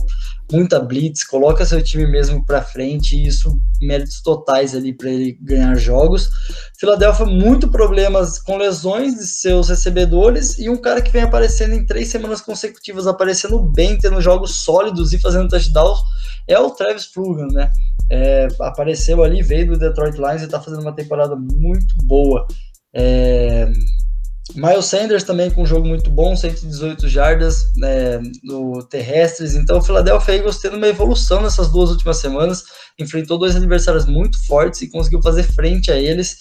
muita 0.51 0.79
blitz, 0.79 1.23
coloca 1.23 1.65
seu 1.65 1.81
time 1.81 2.05
mesmo 2.05 2.45
para 2.45 2.61
frente 2.61 3.15
e 3.15 3.27
isso 3.27 3.59
méritos 3.81 4.21
totais 4.21 4.75
ali 4.75 4.93
para 4.93 5.09
ele 5.09 5.37
ganhar 5.41 5.75
jogos. 5.75 6.29
Philadelphia 6.77 7.25
muito 7.25 7.69
problemas 7.69 8.39
com 8.39 8.57
lesões 8.57 9.15
de 9.15 9.25
seus 9.25 9.69
recebedores 9.69 10.59
e 10.59 10.69
um 10.69 10.77
cara 10.77 11.01
que 11.01 11.11
vem 11.11 11.23
aparecendo 11.23 11.73
em 11.73 11.85
três 11.85 12.09
semanas 12.09 12.41
consecutivas, 12.41 13.07
aparecendo 13.07 13.59
bem, 13.59 13.97
tendo 13.97 14.21
jogos 14.21 14.63
sólidos 14.63 15.13
e 15.13 15.19
fazendo 15.19 15.49
touchdowns, 15.49 15.99
é 16.47 16.59
o 16.59 16.71
Travis 16.71 17.05
Fulgham, 17.05 17.47
né? 17.47 17.71
É, 18.11 18.47
apareceu 18.59 19.23
ali, 19.23 19.41
veio 19.41 19.67
do 19.67 19.79
Detroit 19.79 20.17
Lions 20.17 20.41
e 20.41 20.45
está 20.45 20.59
fazendo 20.59 20.81
uma 20.81 20.93
temporada 20.93 21.35
muito 21.35 21.95
boa. 22.03 22.45
É, 22.93 23.71
Miles 24.55 24.85
Sanders 24.85 25.23
também 25.23 25.49
com 25.49 25.63
um 25.63 25.65
jogo 25.65 25.87
muito 25.87 26.09
bom, 26.09 26.35
118 26.35 27.07
jardas 27.07 27.73
né, 27.75 28.19
no 28.43 28.83
terrestres. 28.83 29.55
Então, 29.55 29.77
o 29.77 29.81
Philadelphia 29.81 30.35
Eagles 30.35 30.59
tendo 30.59 30.77
uma 30.77 30.87
evolução 30.87 31.41
nessas 31.41 31.71
duas 31.71 31.89
últimas 31.89 32.17
semanas, 32.17 32.63
enfrentou 32.99 33.37
dois 33.37 33.55
adversários 33.55 34.05
muito 34.05 34.45
fortes 34.45 34.81
e 34.81 34.89
conseguiu 34.89 35.21
fazer 35.21 35.43
frente 35.43 35.91
a 35.91 35.97
eles. 35.97 36.37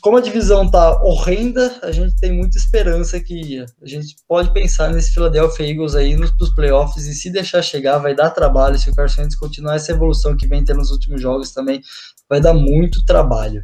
Como 0.00 0.16
a 0.16 0.20
divisão 0.20 0.68
tá 0.68 1.00
horrenda, 1.02 1.78
a 1.82 1.92
gente 1.92 2.16
tem 2.16 2.32
muita 2.32 2.58
esperança 2.58 3.20
que 3.20 3.64
a 3.80 3.86
gente 3.86 4.16
pode 4.26 4.52
pensar 4.52 4.90
nesse 4.90 5.12
Philadelphia 5.12 5.70
Eagles 5.70 5.94
aí 5.94 6.16
nos, 6.16 6.32
playoffs 6.54 7.06
e 7.06 7.14
se 7.14 7.30
deixar 7.30 7.62
chegar 7.62 7.98
vai 7.98 8.14
dar 8.14 8.30
trabalho. 8.30 8.78
Se 8.78 8.90
o 8.90 8.94
Carson 8.94 9.22
Wentz 9.22 9.36
continuar 9.36 9.76
essa 9.76 9.92
evolução 9.92 10.36
que 10.36 10.48
vem 10.48 10.64
tendo 10.64 10.78
nos 10.78 10.90
últimos 10.90 11.20
jogos 11.20 11.52
também, 11.52 11.80
vai 12.28 12.40
dar 12.40 12.52
muito 12.52 13.04
trabalho. 13.04 13.62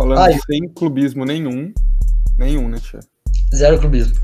Falando 0.00 0.18
Ai. 0.18 0.38
sem 0.46 0.66
clubismo 0.66 1.26
nenhum. 1.26 1.74
Nenhum, 2.38 2.70
né, 2.70 2.78
Tia? 2.78 3.00
Zero 3.54 3.78
clubismo. 3.78 4.14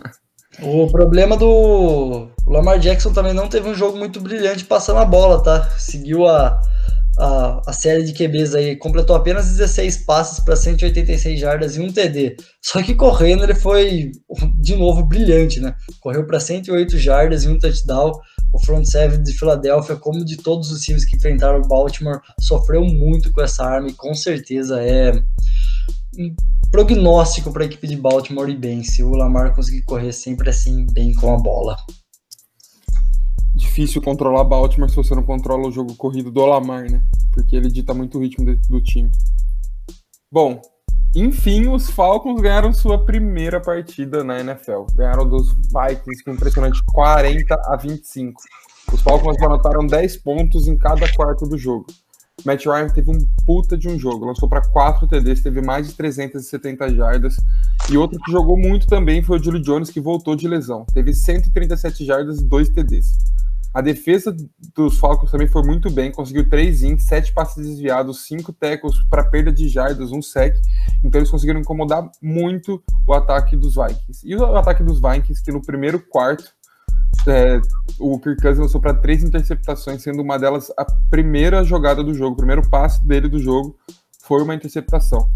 o 0.62 0.86
problema 0.90 1.36
do 1.36 2.30
Lamar 2.46 2.78
Jackson 2.78 3.12
também 3.12 3.34
não 3.34 3.46
teve 3.46 3.68
um 3.68 3.74
jogo 3.74 3.98
muito 3.98 4.22
brilhante 4.22 4.64
passando 4.64 5.00
a 5.00 5.04
bola, 5.04 5.42
tá? 5.42 5.68
Seguiu 5.76 6.26
a, 6.26 6.58
a, 7.18 7.60
a 7.66 7.72
série 7.74 8.04
de 8.04 8.14
QBs 8.14 8.54
aí, 8.54 8.74
completou 8.74 9.14
apenas 9.14 9.50
16 9.50 9.98
passes 10.06 10.40
para 10.42 10.56
186 10.56 11.38
jardas 11.38 11.76
e 11.76 11.80
um 11.80 11.92
TD. 11.92 12.36
Só 12.62 12.82
que 12.82 12.94
correndo 12.94 13.44
ele 13.44 13.54
foi 13.54 14.12
de 14.62 14.74
novo 14.76 15.04
brilhante, 15.04 15.60
né? 15.60 15.74
Correu 16.00 16.26
para 16.26 16.40
108 16.40 16.96
jardas 16.96 17.44
e 17.44 17.48
um 17.48 17.58
touchdown 17.58 18.12
o 18.52 18.58
front 18.64 18.84
seven 18.84 19.22
de 19.22 19.32
Filadélfia, 19.32 19.96
como 19.96 20.24
de 20.24 20.36
todos 20.36 20.70
os 20.70 20.82
times 20.82 21.04
que 21.04 21.16
enfrentaram 21.16 21.60
o 21.60 21.68
Baltimore, 21.68 22.20
sofreu 22.40 22.84
muito 22.84 23.32
com 23.32 23.40
essa 23.40 23.64
arma 23.64 23.88
e 23.88 23.94
com 23.94 24.14
certeza 24.14 24.82
é 24.82 25.12
um 26.18 26.34
prognóstico 26.70 27.52
para 27.52 27.62
a 27.62 27.66
equipe 27.66 27.86
de 27.86 27.96
Baltimore 27.96 28.50
e 28.50 28.56
bem, 28.56 28.82
se 28.82 29.02
o 29.02 29.10
Lamar 29.10 29.54
conseguir 29.54 29.82
correr 29.82 30.12
sempre 30.12 30.50
assim, 30.50 30.86
bem 30.92 31.14
com 31.14 31.34
a 31.34 31.38
bola. 31.38 31.76
Difícil 33.54 34.00
controlar 34.00 34.44
Baltimore 34.44 34.88
se 34.88 34.96
você 34.96 35.14
não 35.14 35.22
controla 35.22 35.68
o 35.68 35.72
jogo 35.72 35.94
corrido 35.94 36.30
do 36.30 36.44
Lamar, 36.44 36.90
né? 36.90 37.02
Porque 37.32 37.54
ele 37.56 37.70
dita 37.70 37.92
muito 37.92 38.18
o 38.18 38.22
ritmo 38.22 38.56
do 38.68 38.80
time. 38.82 39.10
Bom, 40.30 40.60
enfim, 41.14 41.68
os 41.68 41.90
Falcons 41.90 42.40
ganharam 42.40 42.72
sua 42.72 43.04
primeira 43.04 43.60
partida 43.60 44.24
na 44.24 44.40
NFL. 44.40 44.86
Ganharam 44.94 45.28
dos 45.28 45.52
Vikings 45.52 46.24
com 46.24 46.30
impressionante 46.32 46.82
40 46.92 47.54
a 47.66 47.76
25. 47.76 48.40
Os 48.92 49.00
Falcons 49.02 49.36
anotaram 49.42 49.86
10 49.86 50.16
pontos 50.18 50.66
em 50.66 50.76
cada 50.76 51.10
quarto 51.12 51.46
do 51.46 51.58
jogo. 51.58 51.86
Matt 52.46 52.64
Ryan 52.64 52.88
teve 52.88 53.10
um 53.10 53.18
puta 53.44 53.76
de 53.76 53.88
um 53.88 53.98
jogo, 53.98 54.24
lançou 54.24 54.48
para 54.48 54.62
4 54.62 55.06
TDs, 55.06 55.42
teve 55.42 55.60
mais 55.60 55.86
de 55.86 55.94
370 55.94 56.94
jardas. 56.94 57.36
E 57.90 57.96
outro 57.96 58.18
que 58.18 58.32
jogou 58.32 58.56
muito 58.56 58.86
também 58.86 59.22
foi 59.22 59.38
o 59.38 59.42
Julio 59.42 59.62
Jones, 59.62 59.90
que 59.90 60.00
voltou 60.00 60.34
de 60.34 60.48
lesão. 60.48 60.84
Teve 60.92 61.14
137 61.14 62.04
jardas 62.04 62.40
e 62.40 62.44
2 62.44 62.70
TDs. 62.70 63.18
A 63.74 63.80
defesa 63.80 64.36
dos 64.74 64.98
Falcons 64.98 65.30
também 65.30 65.46
foi 65.46 65.62
muito 65.62 65.90
bem, 65.90 66.12
conseguiu 66.12 66.48
3 66.48 66.82
ins, 66.82 67.04
7 67.04 67.32
passes 67.32 67.66
desviados, 67.66 68.26
5 68.26 68.52
tackles 68.52 69.02
para 69.08 69.24
perda 69.24 69.50
de 69.50 69.66
jardas, 69.66 70.12
um 70.12 70.20
sec. 70.20 70.56
Então 71.02 71.18
eles 71.18 71.30
conseguiram 71.30 71.60
incomodar 71.60 72.10
muito 72.20 72.82
o 73.06 73.14
ataque 73.14 73.56
dos 73.56 73.74
Vikings. 73.74 74.20
E 74.24 74.36
o 74.36 74.44
ataque 74.56 74.82
dos 74.82 75.00
Vikings, 75.00 75.42
que 75.42 75.50
no 75.50 75.62
primeiro 75.62 75.98
quarto, 75.98 76.52
é, 77.26 77.60
o 77.98 78.18
Kirk 78.18 78.42
Cousins 78.42 78.58
lançou 78.58 78.80
para 78.80 78.94
três 78.94 79.22
interceptações, 79.22 80.02
sendo 80.02 80.22
uma 80.22 80.38
delas 80.38 80.70
a 80.76 80.84
primeira 81.08 81.64
jogada 81.64 82.02
do 82.02 82.12
jogo, 82.12 82.34
o 82.34 82.36
primeiro 82.36 82.68
passe 82.68 83.06
dele 83.06 83.28
do 83.28 83.38
jogo 83.38 83.78
foi 84.22 84.42
uma 84.42 84.54
interceptação. 84.54 85.28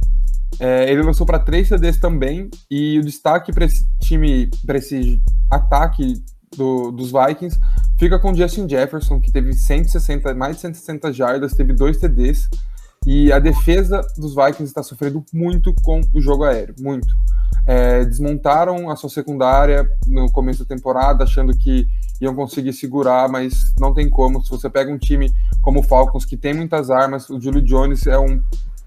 É, 0.60 0.90
ele 0.90 1.02
lançou 1.02 1.26
para 1.26 1.38
três 1.38 1.68
CDs 1.68 1.98
também, 1.98 2.50
e 2.70 2.98
o 2.98 3.02
destaque 3.02 3.52
para 3.52 3.64
esse 3.64 3.86
time, 4.00 4.50
para 4.64 4.78
esse 4.78 5.22
ataque 5.50 6.22
do, 6.56 6.90
dos 6.90 7.12
Vikings 7.12 7.58
fica 7.98 8.18
com 8.18 8.34
Justin 8.34 8.68
Jefferson, 8.68 9.20
que 9.20 9.32
teve 9.32 9.52
160, 9.52 10.34
mais 10.34 10.56
de 10.56 10.62
160 10.62 11.12
jardas, 11.12 11.54
teve 11.54 11.72
dois 11.72 11.98
TDs. 11.98 12.48
E 13.06 13.30
a 13.32 13.38
defesa 13.38 14.00
dos 14.16 14.34
Vikings 14.34 14.64
está 14.64 14.82
sofrendo 14.82 15.24
muito 15.32 15.72
com 15.84 16.00
o 16.12 16.20
jogo 16.20 16.42
aéreo, 16.42 16.74
muito. 16.80 17.06
é, 17.66 18.04
desmontaram 18.04 18.90
a 18.90 18.96
sua 18.96 19.10
secundária 19.10 19.88
no 20.06 20.30
começo 20.30 20.64
da 20.64 20.74
temporada, 20.74 21.24
achando 21.24 21.56
que 21.56 21.86
iam 22.20 22.34
conseguir 22.34 22.72
segurar, 22.72 23.28
mas 23.28 23.74
não 23.78 23.92
tem 23.92 24.08
como. 24.08 24.42
Se 24.42 24.50
você 24.50 24.70
pega 24.70 24.90
um 24.92 24.98
time 24.98 25.32
como 25.60 25.80
o 25.80 25.82
Falcons, 25.82 26.24
que 26.24 26.36
tem 26.36 26.54
muitas 26.54 26.90
armas, 26.90 27.28
o 27.28 27.40
Julio 27.40 27.62
Jones 27.62 28.06
é 28.06 28.18
um 28.18 28.40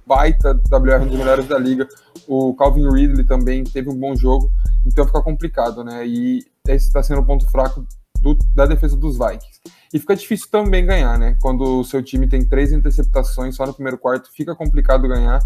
baita 0.07 0.51
WR, 0.71 1.05
dos 1.05 1.17
melhores 1.17 1.47
da 1.47 1.57
liga, 1.57 1.87
o 2.27 2.53
Calvin 2.55 2.89
Ridley 2.89 3.25
também 3.25 3.63
teve 3.63 3.89
um 3.89 3.95
bom 3.95 4.15
jogo, 4.15 4.51
então 4.85 5.05
fica 5.05 5.21
complicado, 5.21 5.83
né? 5.83 6.07
E 6.07 6.45
esse 6.67 6.87
está 6.87 7.03
sendo 7.03 7.21
um 7.21 7.25
ponto 7.25 7.49
fraco 7.51 7.85
do, 8.21 8.37
da 8.55 8.65
defesa 8.65 8.95
dos 8.97 9.17
Vikings. 9.17 9.59
E 9.93 9.99
fica 9.99 10.15
difícil 10.15 10.47
também 10.51 10.85
ganhar, 10.85 11.17
né? 11.17 11.35
Quando 11.41 11.79
o 11.79 11.83
seu 11.83 12.03
time 12.03 12.27
tem 12.27 12.47
três 12.47 12.71
interceptações 12.71 13.55
só 13.55 13.65
no 13.65 13.73
primeiro 13.73 13.97
quarto, 13.97 14.31
fica 14.31 14.55
complicado 14.55 15.07
ganhar, 15.07 15.39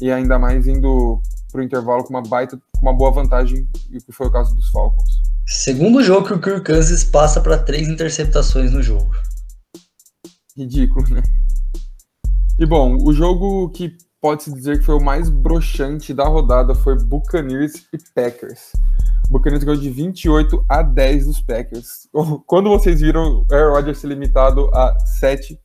e 0.00 0.10
ainda 0.10 0.38
mais 0.38 0.66
indo 0.66 1.20
para 1.50 1.60
o 1.60 1.64
intervalo 1.64 2.04
com 2.04 2.10
uma 2.10 2.22
baita, 2.22 2.56
com 2.56 2.82
uma 2.82 2.92
boa 2.92 3.10
vantagem, 3.10 3.68
e 3.90 3.98
que 4.00 4.12
foi 4.12 4.28
o 4.28 4.30
caso 4.30 4.54
dos 4.54 4.68
Falcons. 4.70 5.20
Segundo 5.46 6.02
jogo 6.02 6.26
que 6.26 6.34
o 6.34 6.40
Kirk 6.40 6.64
Cousins 6.64 7.04
passa 7.04 7.40
para 7.40 7.58
três 7.58 7.88
interceptações 7.88 8.70
no 8.72 8.82
jogo. 8.82 9.10
Ridículo, 10.56 11.08
né? 11.08 11.22
E 12.58 12.66
bom, 12.66 12.98
o 13.02 13.12
jogo 13.12 13.70
que 13.70 13.96
pode-se 14.20 14.52
dizer 14.52 14.78
que 14.78 14.84
foi 14.84 14.96
o 14.96 15.02
mais 15.02 15.30
broxante 15.30 16.12
da 16.12 16.24
rodada 16.24 16.74
foi 16.74 16.96
Buccaneers 17.02 17.86
e 17.92 17.98
Packers. 18.14 18.72
Buccaneers 19.28 19.64
ganhou 19.64 19.80
de 19.80 19.90
28 19.90 20.64
a 20.68 20.82
10 20.82 21.26
dos 21.26 21.40
Packers. 21.40 22.08
Quando 22.46 22.70
vocês 22.70 23.00
viram 23.00 23.44
Aaron 23.50 23.74
Rodgers 23.74 23.98
ser 23.98 24.08
limitado 24.08 24.70
a 24.74 24.98
7 25.20 25.58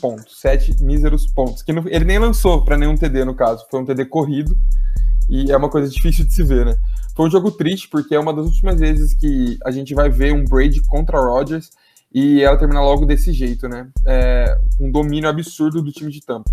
pontos, 0.00 0.40
7 0.40 0.82
míseros 0.82 1.26
pontos, 1.26 1.62
que 1.62 1.72
ele 1.72 2.04
nem 2.04 2.18
lançou 2.18 2.64
para 2.64 2.76
nenhum 2.76 2.94
TD 2.94 3.24
no 3.24 3.34
caso, 3.34 3.66
foi 3.70 3.80
um 3.80 3.84
TD 3.84 4.06
corrido 4.06 4.56
e 5.28 5.50
é 5.50 5.56
uma 5.56 5.68
coisa 5.68 5.88
difícil 5.88 6.24
de 6.24 6.34
se 6.34 6.42
ver, 6.42 6.66
né? 6.66 6.76
Foi 7.14 7.26
um 7.26 7.30
jogo 7.30 7.50
triste 7.50 7.88
porque 7.88 8.14
é 8.14 8.18
uma 8.18 8.32
das 8.32 8.46
últimas 8.46 8.78
vezes 8.80 9.14
que 9.14 9.58
a 9.64 9.70
gente 9.70 9.94
vai 9.94 10.08
ver 10.08 10.32
um 10.32 10.44
Brady 10.44 10.80
contra 10.86 11.20
Rodgers 11.20 11.70
e 12.12 12.42
ela 12.42 12.56
terminar 12.56 12.82
logo 12.82 13.06
desse 13.06 13.32
jeito, 13.32 13.68
né? 13.68 13.88
É, 14.04 14.58
um 14.80 14.90
domínio 14.90 15.28
absurdo 15.28 15.80
do 15.80 15.92
time 15.92 16.10
de 16.10 16.20
Tampa. 16.20 16.50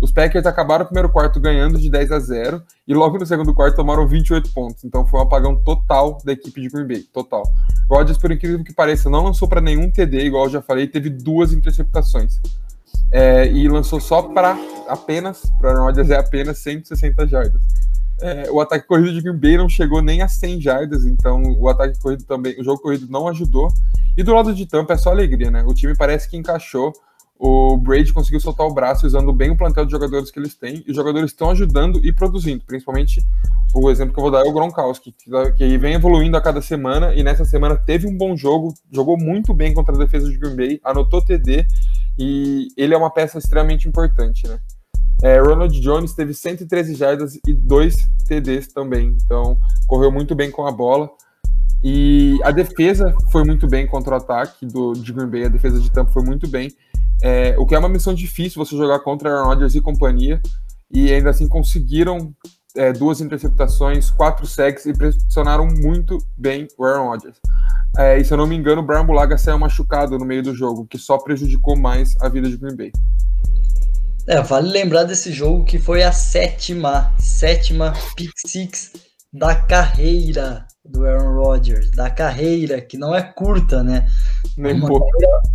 Os 0.00 0.12
Packers 0.12 0.46
acabaram 0.46 0.84
o 0.84 0.86
primeiro 0.86 1.08
quarto 1.08 1.40
ganhando 1.40 1.78
de 1.78 1.90
10 1.90 2.12
a 2.12 2.20
0 2.20 2.62
e 2.86 2.94
logo 2.94 3.18
no 3.18 3.26
segundo 3.26 3.52
quarto 3.52 3.76
tomaram 3.76 4.06
28 4.06 4.52
pontos. 4.52 4.84
Então 4.84 5.06
foi 5.06 5.18
um 5.18 5.22
apagão 5.24 5.56
total 5.56 6.18
da 6.24 6.32
equipe 6.32 6.60
de 6.60 6.68
Green 6.68 6.86
Bay, 6.86 7.02
total. 7.12 7.42
Rodgers, 7.90 8.18
por 8.18 8.30
incrível 8.30 8.62
que 8.62 8.72
pareça, 8.72 9.10
não 9.10 9.24
lançou 9.24 9.48
para 9.48 9.60
nenhum 9.60 9.90
TD, 9.90 10.26
igual 10.26 10.44
eu 10.44 10.50
já 10.50 10.62
falei, 10.62 10.86
teve 10.86 11.10
duas 11.10 11.52
interceptações. 11.52 12.40
É, 13.10 13.50
e 13.50 13.68
lançou 13.68 14.00
só 14.00 14.22
para 14.22 14.56
apenas, 14.86 15.50
para 15.58 15.78
Rodgers 15.78 16.10
é 16.10 16.16
apenas 16.16 16.58
160 16.58 17.26
jardas. 17.26 17.62
É, 18.20 18.50
o 18.50 18.60
ataque 18.60 18.86
corrido 18.86 19.12
de 19.12 19.20
Green 19.20 19.36
Bay 19.36 19.56
não 19.56 19.68
chegou 19.68 20.02
nem 20.02 20.22
a 20.22 20.28
100 20.28 20.60
jardas, 20.60 21.04
então 21.04 21.42
o 21.58 21.68
ataque 21.68 22.00
corrido 22.00 22.24
também, 22.24 22.58
o 22.60 22.64
jogo 22.64 22.82
corrido 22.82 23.06
não 23.08 23.28
ajudou. 23.28 23.68
E 24.16 24.22
do 24.22 24.34
lado 24.34 24.54
de 24.54 24.66
Tampa 24.66 24.94
é 24.94 24.96
só 24.96 25.10
alegria, 25.10 25.50
né? 25.50 25.62
O 25.64 25.72
time 25.72 25.96
parece 25.96 26.28
que 26.28 26.36
encaixou. 26.36 26.92
O 27.40 27.76
Brady 27.76 28.12
conseguiu 28.12 28.40
soltar 28.40 28.66
o 28.66 28.74
braço 28.74 29.06
usando 29.06 29.32
bem 29.32 29.50
o 29.50 29.56
plantel 29.56 29.84
de 29.84 29.92
jogadores 29.92 30.28
que 30.28 30.40
eles 30.40 30.56
têm, 30.56 30.82
e 30.84 30.90
os 30.90 30.96
jogadores 30.96 31.30
estão 31.30 31.50
ajudando 31.50 32.04
e 32.04 32.12
produzindo. 32.12 32.64
Principalmente 32.66 33.24
o 33.72 33.88
exemplo 33.88 34.12
que 34.12 34.18
eu 34.18 34.22
vou 34.22 34.32
dar 34.32 34.44
é 34.44 34.48
o 34.48 34.52
Gronkowski, 34.52 35.14
que 35.56 35.78
vem 35.78 35.94
evoluindo 35.94 36.36
a 36.36 36.40
cada 36.40 36.60
semana, 36.60 37.14
e 37.14 37.22
nessa 37.22 37.44
semana 37.44 37.76
teve 37.76 38.08
um 38.08 38.16
bom 38.16 38.36
jogo, 38.36 38.74
jogou 38.90 39.16
muito 39.16 39.54
bem 39.54 39.72
contra 39.72 39.94
a 39.94 39.98
defesa 39.98 40.28
de 40.28 40.36
Green 40.36 40.56
Bay, 40.56 40.80
anotou 40.82 41.24
TD, 41.24 41.64
e 42.18 42.68
ele 42.76 42.92
é 42.92 42.96
uma 42.96 43.10
peça 43.10 43.38
extremamente 43.38 43.86
importante, 43.86 44.48
né? 44.48 44.58
É, 45.22 45.38
Ronald 45.40 45.78
Jones 45.80 46.14
teve 46.14 46.32
113 46.32 46.94
jardas 46.94 47.38
e 47.46 47.52
2 47.52 47.96
TDs 48.26 48.68
também, 48.68 49.16
então 49.24 49.58
correu 49.86 50.12
muito 50.12 50.34
bem 50.34 50.50
com 50.50 50.66
a 50.66 50.70
bola. 50.70 51.10
E 51.82 52.38
a 52.42 52.50
defesa 52.50 53.14
foi 53.30 53.44
muito 53.44 53.68
bem 53.68 53.86
contra 53.86 54.14
o 54.14 54.16
ataque 54.16 54.66
do, 54.66 54.92
de 54.92 55.12
Green 55.12 55.28
Bay, 55.28 55.44
a 55.44 55.48
defesa 55.48 55.80
de 55.80 55.90
Tampa 55.90 56.12
foi 56.12 56.22
muito 56.22 56.48
bem. 56.48 56.72
É, 57.22 57.56
o 57.58 57.66
que 57.66 57.74
é 57.74 57.78
uma 57.78 57.88
missão 57.88 58.14
difícil 58.14 58.64
você 58.64 58.76
jogar 58.76 59.00
contra 59.00 59.30
Aaron 59.30 59.46
Rodgers 59.46 59.74
e 59.74 59.80
companhia, 59.80 60.40
e 60.90 61.12
ainda 61.12 61.30
assim 61.30 61.48
conseguiram 61.48 62.34
é, 62.76 62.92
duas 62.92 63.20
interceptações, 63.20 64.10
quatro 64.10 64.46
sacks 64.46 64.86
e 64.86 64.92
pressionaram 64.92 65.66
muito 65.66 66.18
bem 66.36 66.68
o 66.76 66.84
Aaron 66.84 67.08
Rodgers. 67.08 67.40
É, 67.96 68.18
e 68.18 68.24
se 68.24 68.32
eu 68.32 68.38
não 68.38 68.46
me 68.46 68.56
engano, 68.56 68.82
o 68.82 68.84
Brian 68.84 69.04
Bulaga 69.04 69.36
saiu 69.36 69.58
machucado 69.58 70.18
no 70.18 70.24
meio 70.24 70.42
do 70.42 70.54
jogo, 70.54 70.86
que 70.86 70.98
só 70.98 71.18
prejudicou 71.18 71.76
mais 71.76 72.14
a 72.20 72.28
vida 72.28 72.48
de 72.48 72.56
Green 72.56 72.76
Bay. 72.76 72.92
É, 74.28 74.42
vale 74.42 74.68
lembrar 74.68 75.04
desse 75.04 75.32
jogo 75.32 75.64
que 75.64 75.78
foi 75.78 76.02
a 76.02 76.12
sétima, 76.12 77.10
sétima 77.18 77.94
pick 78.14 78.30
six 78.46 78.92
da 79.32 79.54
carreira 79.54 80.66
do 80.84 81.06
Aaron 81.06 81.34
Rodgers, 81.34 81.90
da 81.90 82.10
carreira, 82.10 82.78
que 82.78 82.98
não 82.98 83.14
é 83.14 83.22
curta, 83.22 83.82
né? 83.82 84.06
Nem 84.56 84.74
uma 84.74 84.88
pouco. 84.88 85.06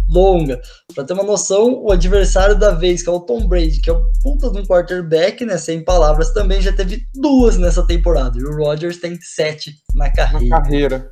longa. 0.10 0.60
Para 0.94 1.04
ter 1.04 1.14
uma 1.14 1.24
noção, 1.24 1.84
o 1.84 1.92
adversário 1.92 2.58
da 2.58 2.72
vez, 2.72 3.04
que 3.04 3.10
é 3.10 3.12
o 3.12 3.20
Tom 3.20 3.48
Brady, 3.48 3.80
que 3.80 3.92
é 3.92 3.94
o 3.94 4.06
puta 4.24 4.50
de 4.50 4.60
um 4.60 4.66
quarterback, 4.66 5.46
né? 5.46 5.58
Sem 5.58 5.84
palavras, 5.84 6.34
também 6.34 6.60
já 6.60 6.74
teve 6.74 7.04
duas 7.14 7.58
nessa 7.58 7.86
temporada. 7.86 8.40
E 8.40 8.44
o 8.44 8.56
Rodgers 8.56 8.98
tem 8.98 9.20
sete 9.22 9.76
na 9.94 10.12
carreira. 10.12 10.48
Na 10.48 10.62
carreira. 10.64 11.12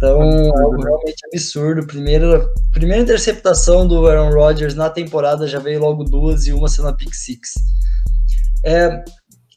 Então, 0.00 0.22
é 0.22 0.62
algo 0.62 0.82
realmente 0.82 1.26
absurdo. 1.26 1.86
Primeira, 1.86 2.48
primeira 2.72 3.02
interceptação 3.02 3.86
do 3.86 4.06
Aaron 4.06 4.30
Rodgers 4.30 4.74
na 4.74 4.88
temporada 4.88 5.46
já 5.46 5.58
veio 5.58 5.78
logo 5.78 6.04
duas 6.04 6.46
e 6.46 6.54
uma 6.54 6.68
sendo 6.68 6.88
a 6.88 6.92
pick 6.94 7.12
six. 7.12 7.52
É 8.64 9.04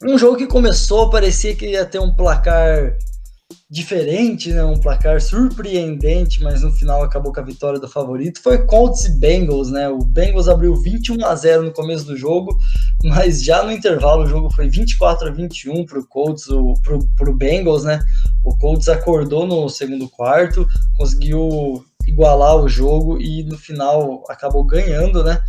um 0.04 0.18
jogo 0.18 0.36
que 0.36 0.46
começou, 0.46 1.08
parecia 1.08 1.56
que 1.56 1.70
ia 1.70 1.86
ter 1.86 1.98
um 1.98 2.14
placar 2.14 2.94
diferente, 3.70 4.52
né? 4.52 4.62
Um 4.62 4.78
placar 4.78 5.18
surpreendente, 5.18 6.42
mas 6.42 6.60
no 6.60 6.70
final 6.70 7.02
acabou 7.02 7.32
com 7.32 7.40
a 7.40 7.44
vitória 7.44 7.80
do 7.80 7.88
favorito. 7.88 8.42
Foi 8.42 8.66
Colts 8.66 9.06
e 9.06 9.18
Bengals, 9.18 9.70
né? 9.70 9.88
O 9.88 10.04
Bengals 10.04 10.48
abriu 10.48 10.76
21 10.76 11.24
a 11.24 11.34
0 11.34 11.62
no 11.62 11.72
começo 11.72 12.04
do 12.04 12.18
jogo, 12.18 12.54
mas 13.02 13.42
já 13.42 13.62
no 13.62 13.72
intervalo 13.72 14.24
o 14.24 14.28
jogo 14.28 14.50
foi 14.50 14.68
24 14.68 15.28
a 15.28 15.30
21 15.30 15.86
para 15.86 15.98
o 15.98 16.06
Colts, 16.06 16.44
para 17.16 17.30
o 17.30 17.36
Bengals, 17.36 17.84
né? 17.84 17.98
O 18.44 18.56
Colts 18.58 18.88
acordou 18.88 19.46
no 19.46 19.68
segundo 19.68 20.08
quarto, 20.08 20.66
conseguiu 20.96 21.84
igualar 22.06 22.56
o 22.56 22.68
jogo 22.68 23.20
e 23.20 23.42
no 23.44 23.56
final 23.56 24.22
acabou 24.28 24.64
ganhando, 24.64 25.24
né? 25.24 25.40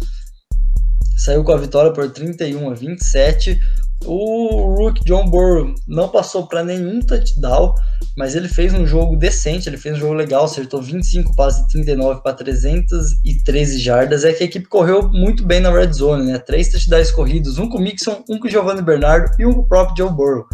Saiu 1.17 1.43
com 1.43 1.51
a 1.51 1.57
vitória 1.57 1.91
por 1.91 2.09
31 2.09 2.69
a 2.69 2.73
27. 2.73 3.59
O 4.03 4.75
Rook 4.75 5.03
John 5.05 5.25
Burrow 5.25 5.73
não 5.87 6.09
passou 6.09 6.45
para 6.47 6.63
nenhum 6.63 6.99
touchdown, 6.99 7.73
mas 8.15 8.35
ele 8.35 8.47
fez 8.47 8.73
um 8.73 8.85
jogo 8.85 9.15
decente, 9.15 9.67
ele 9.67 9.77
fez 9.77 9.95
um 9.95 9.99
jogo 9.99 10.13
legal, 10.13 10.45
acertou 10.45 10.81
25 10.81 11.35
passes 11.35 11.61
de 11.63 11.69
39 11.69 12.21
para 12.21 12.33
313 12.33 13.79
jardas. 13.79 14.23
É 14.23 14.33
que 14.33 14.43
a 14.43 14.45
equipe 14.45 14.67
correu 14.67 15.09
muito 15.09 15.43
bem 15.43 15.59
na 15.59 15.71
red 15.71 15.91
zone, 15.93 16.31
né? 16.31 16.37
Três 16.37 16.69
touchdowns 16.69 17.11
corridos, 17.11 17.57
um 17.57 17.69
com 17.69 17.77
o 17.77 17.81
Mixon, 17.81 18.23
um 18.29 18.37
com 18.37 18.47
o 18.47 18.51
Giovanni 18.51 18.81
Bernardo 18.81 19.31
e 19.39 19.45
um 19.45 19.53
com 19.53 19.61
o 19.61 19.67
próprio 19.67 19.97
Joe 19.97 20.15
Burrow. 20.15 20.45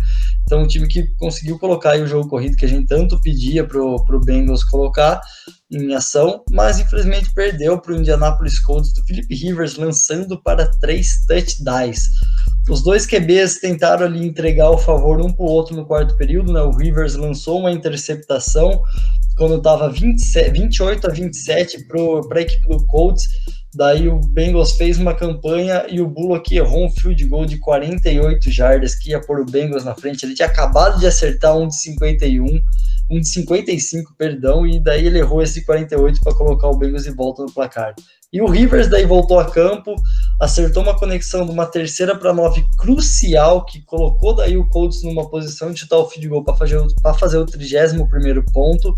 Então, 0.44 0.64
um 0.64 0.68
time 0.68 0.88
que 0.88 1.08
conseguiu 1.18 1.58
colocar 1.58 1.98
o 1.98 2.08
jogo 2.08 2.30
corrido 2.30 2.58
que 2.58 2.66
a 2.66 2.68
gente 2.68 2.88
tanto 2.88 3.22
pedia 3.22 3.66
pro, 3.66 4.04
pro 4.04 4.20
Bengals 4.20 4.64
colocar 4.64 5.22
em 5.72 5.94
ação, 5.94 6.44
mas 6.52 6.80
infelizmente 6.80 7.34
perdeu 7.34 7.80
para 7.80 7.94
o 7.94 7.96
Indianapolis 7.96 8.60
Colts 8.60 8.94
do 8.94 9.04
Philip 9.06 9.34
Rivers 9.34 9.78
lançando 9.78 10.42
para 10.42 10.68
três 10.80 11.26
touchdowns. 11.26 12.10
Os 12.70 12.84
dois 12.84 13.06
QBs 13.06 13.60
tentaram 13.60 14.06
ali 14.06 14.26
entregar 14.26 14.70
o 14.70 14.78
favor 14.78 15.20
um 15.20 15.32
para 15.32 15.44
o 15.44 15.50
outro 15.50 15.76
no 15.76 15.86
quarto 15.86 16.16
período, 16.16 16.54
né? 16.54 16.62
O 16.62 16.72
Rivers 16.72 17.16
lançou 17.16 17.60
uma 17.60 17.72
interceptação 17.72 18.82
quando 19.36 19.58
estava 19.58 19.90
28 19.90 21.08
a 21.08 21.10
27 21.10 21.88
para 21.88 22.40
a 22.40 22.42
equipe 22.42 22.68
do 22.68 22.86
Colts. 22.86 23.28
Daí 23.74 24.08
o 24.08 24.20
Bengals 24.20 24.74
fez 24.74 25.00
uma 25.00 25.16
campanha 25.16 25.86
e 25.90 26.02
o 26.02 26.08
Bullock 26.08 26.56
errou 26.56 26.86
um 26.86 26.92
field 26.92 27.26
goal 27.26 27.46
de 27.46 27.58
48 27.58 28.52
jardas 28.52 28.96
que 28.96 29.12
ia 29.12 29.22
pôr 29.22 29.40
o 29.40 29.46
Bengals 29.46 29.86
na 29.86 29.96
frente. 29.96 30.26
Ele 30.26 30.36
tinha 30.36 30.48
acabado 30.48 31.00
de 31.00 31.08
acertar 31.08 31.58
um 31.58 31.68
de 31.68 31.76
51, 31.78 32.62
um 33.10 33.20
de 33.20 33.28
55, 33.28 34.14
perdão, 34.18 34.68
e 34.68 34.80
daí 34.80 35.08
ele 35.08 35.20
errou 35.20 35.42
esse 35.42 35.66
48 35.66 36.20
para 36.22 36.36
colocar 36.36 36.68
o 36.68 36.78
Bengals 36.78 37.04
de 37.04 37.12
volta 37.12 37.44
no 37.44 37.52
placar. 37.52 37.96
E 38.34 38.42
o 38.42 38.48
Rivers 38.48 38.88
daí 38.88 39.06
voltou 39.06 39.40
a 39.40 39.52
campo, 39.52 39.94
acertou 40.40 40.84
uma 40.84 40.98
conexão 40.98 41.46
de 41.46 41.52
uma 41.52 41.66
terceira 41.66 42.18
para 42.18 42.34
nove 42.34 42.66
crucial, 42.78 43.66
que 43.66 43.82
colocou 43.82 44.34
daí 44.34 44.58
o 44.58 44.68
Colts 44.70 45.04
numa 45.04 45.30
posição 45.30 45.72
de 45.72 45.82
chutar 45.82 45.98
o 45.98 46.08
field 46.08 46.30
goal 46.30 46.44
para 46.44 46.56
fazer, 46.56 46.82
fazer 47.20 47.38
o 47.38 47.46
31 47.46 48.08
primeiro 48.08 48.44
ponto. 48.54 48.96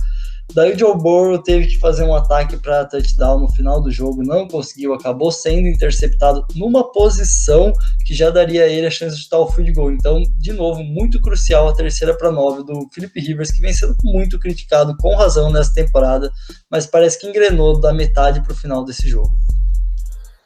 Daí 0.54 0.74
o 0.74 0.78
Joe 0.78 0.96
Burrow 0.96 1.42
teve 1.42 1.68
que 1.68 1.80
fazer 1.80 2.04
um 2.04 2.14
ataque 2.14 2.58
para 2.58 2.86
touchdown 2.86 3.40
no 3.40 3.52
final 3.52 3.82
do 3.82 3.90
jogo, 3.90 4.24
não 4.24 4.48
conseguiu, 4.48 4.94
acabou 4.94 5.32
sendo 5.32 5.68
interceptado 5.68 6.46
numa 6.56 6.92
posição 6.92 7.74
que 8.06 8.14
já 8.14 8.30
daria 8.30 8.64
a 8.64 8.68
ele 8.68 8.86
a 8.86 8.92
chance 8.92 9.16
de 9.16 9.24
chutar 9.24 9.40
o 9.40 9.48
field 9.48 9.72
goal. 9.74 9.92
Então, 9.92 10.22
de 10.38 10.54
novo, 10.54 10.84
muito 10.84 11.20
crucial 11.22 11.68
a 11.68 11.74
terceira 11.74 12.16
para 12.16 12.32
nove 12.32 12.64
do 12.64 12.88
Philip 12.94 13.20
Rivers, 13.20 13.52
que 13.52 13.62
vem 13.62 13.74
sendo 13.74 13.96
muito 14.04 14.38
criticado 14.38 14.96
com 14.98 15.16
razão 15.16 15.52
nessa 15.52 15.74
temporada, 15.74 16.32
mas 16.70 16.86
parece 16.86 17.20
que 17.20 17.28
engrenou 17.28 17.80
da 17.80 17.94
metade 17.94 18.42
para 18.42 18.54
o 18.54 18.56
final 18.56 18.86
desse 18.86 19.08
jogo. 19.08 19.32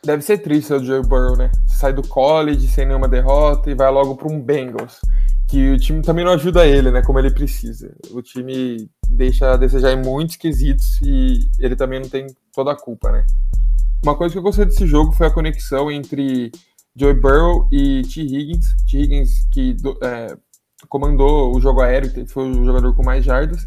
Deve 0.05 0.21
ser 0.21 0.38
triste 0.38 0.71
o 0.71 0.83
Joe 0.83 1.01
Burrow, 1.01 1.36
né? 1.36 1.51
Sai 1.67 1.91
do 1.91 2.01
college 2.07 2.67
sem 2.67 2.86
nenhuma 2.86 3.10
derrota 3.10 3.69
e 3.69 3.75
vai 3.75 3.91
logo 3.91 4.15
para 4.15 4.31
um 4.31 4.41
Bengals 4.41 4.99
que 5.47 5.71
o 5.71 5.79
time 5.79 6.01
também 6.01 6.25
não 6.25 6.33
ajuda 6.33 6.67
ele, 6.67 6.91
né, 6.91 7.01
como 7.01 7.19
ele 7.19 7.31
precisa. 7.31 7.95
O 8.12 8.21
time 8.21 8.89
deixa 9.09 9.51
a 9.51 9.57
desejar 9.57 9.93
em 9.93 10.01
muitos 10.01 10.35
quesitos 10.35 10.99
e 11.01 11.49
ele 11.59 11.75
também 11.75 11.99
não 11.99 12.09
tem 12.09 12.27
toda 12.53 12.71
a 12.71 12.75
culpa, 12.75 13.11
né. 13.11 13.25
Uma 14.03 14.15
coisa 14.15 14.33
que 14.33 14.37
eu 14.37 14.43
gostei 14.43 14.65
desse 14.65 14.85
jogo 14.85 15.11
foi 15.11 15.27
a 15.27 15.31
conexão 15.31 15.91
entre 15.91 16.51
Joe 16.95 17.13
Burrow 17.13 17.67
e 17.71 18.03
T. 18.03 18.21
Higgins. 18.21 18.75
T. 18.89 18.97
Higgins 18.97 19.47
que 19.51 19.75
é, 20.03 20.37
comandou 20.87 21.55
o 21.55 21.59
jogo 21.59 21.81
aéreo, 21.81 22.27
foi 22.27 22.49
o 22.49 22.63
jogador 22.63 22.93
com 22.95 23.03
mais 23.03 23.25
jardas, 23.25 23.65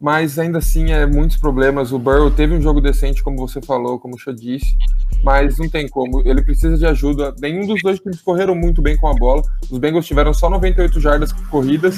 mas 0.00 0.38
ainda 0.38 0.58
assim 0.58 0.90
é 0.92 1.06
muitos 1.06 1.36
problemas. 1.36 1.92
O 1.92 1.98
Burrow 1.98 2.30
teve 2.30 2.54
um 2.54 2.60
jogo 2.60 2.80
decente, 2.80 3.22
como 3.22 3.38
você 3.38 3.60
falou, 3.62 3.98
como 3.98 4.14
o 4.14 4.18
Show 4.18 4.34
disse, 4.34 4.76
mas 5.22 5.58
não 5.58 5.68
tem 5.68 5.88
como. 5.88 6.22
Ele 6.26 6.42
precisa 6.42 6.76
de 6.76 6.86
ajuda. 6.86 7.34
Nenhum 7.40 7.66
dos 7.66 7.82
dois 7.82 7.98
times 7.98 8.20
correram 8.20 8.54
muito 8.54 8.82
bem 8.82 8.96
com 8.96 9.08
a 9.08 9.14
bola. 9.14 9.42
Os 9.70 9.78
Bengals 9.78 10.06
tiveram 10.06 10.34
só 10.34 10.50
98 10.50 11.00
jardas 11.00 11.32
corridas 11.32 11.96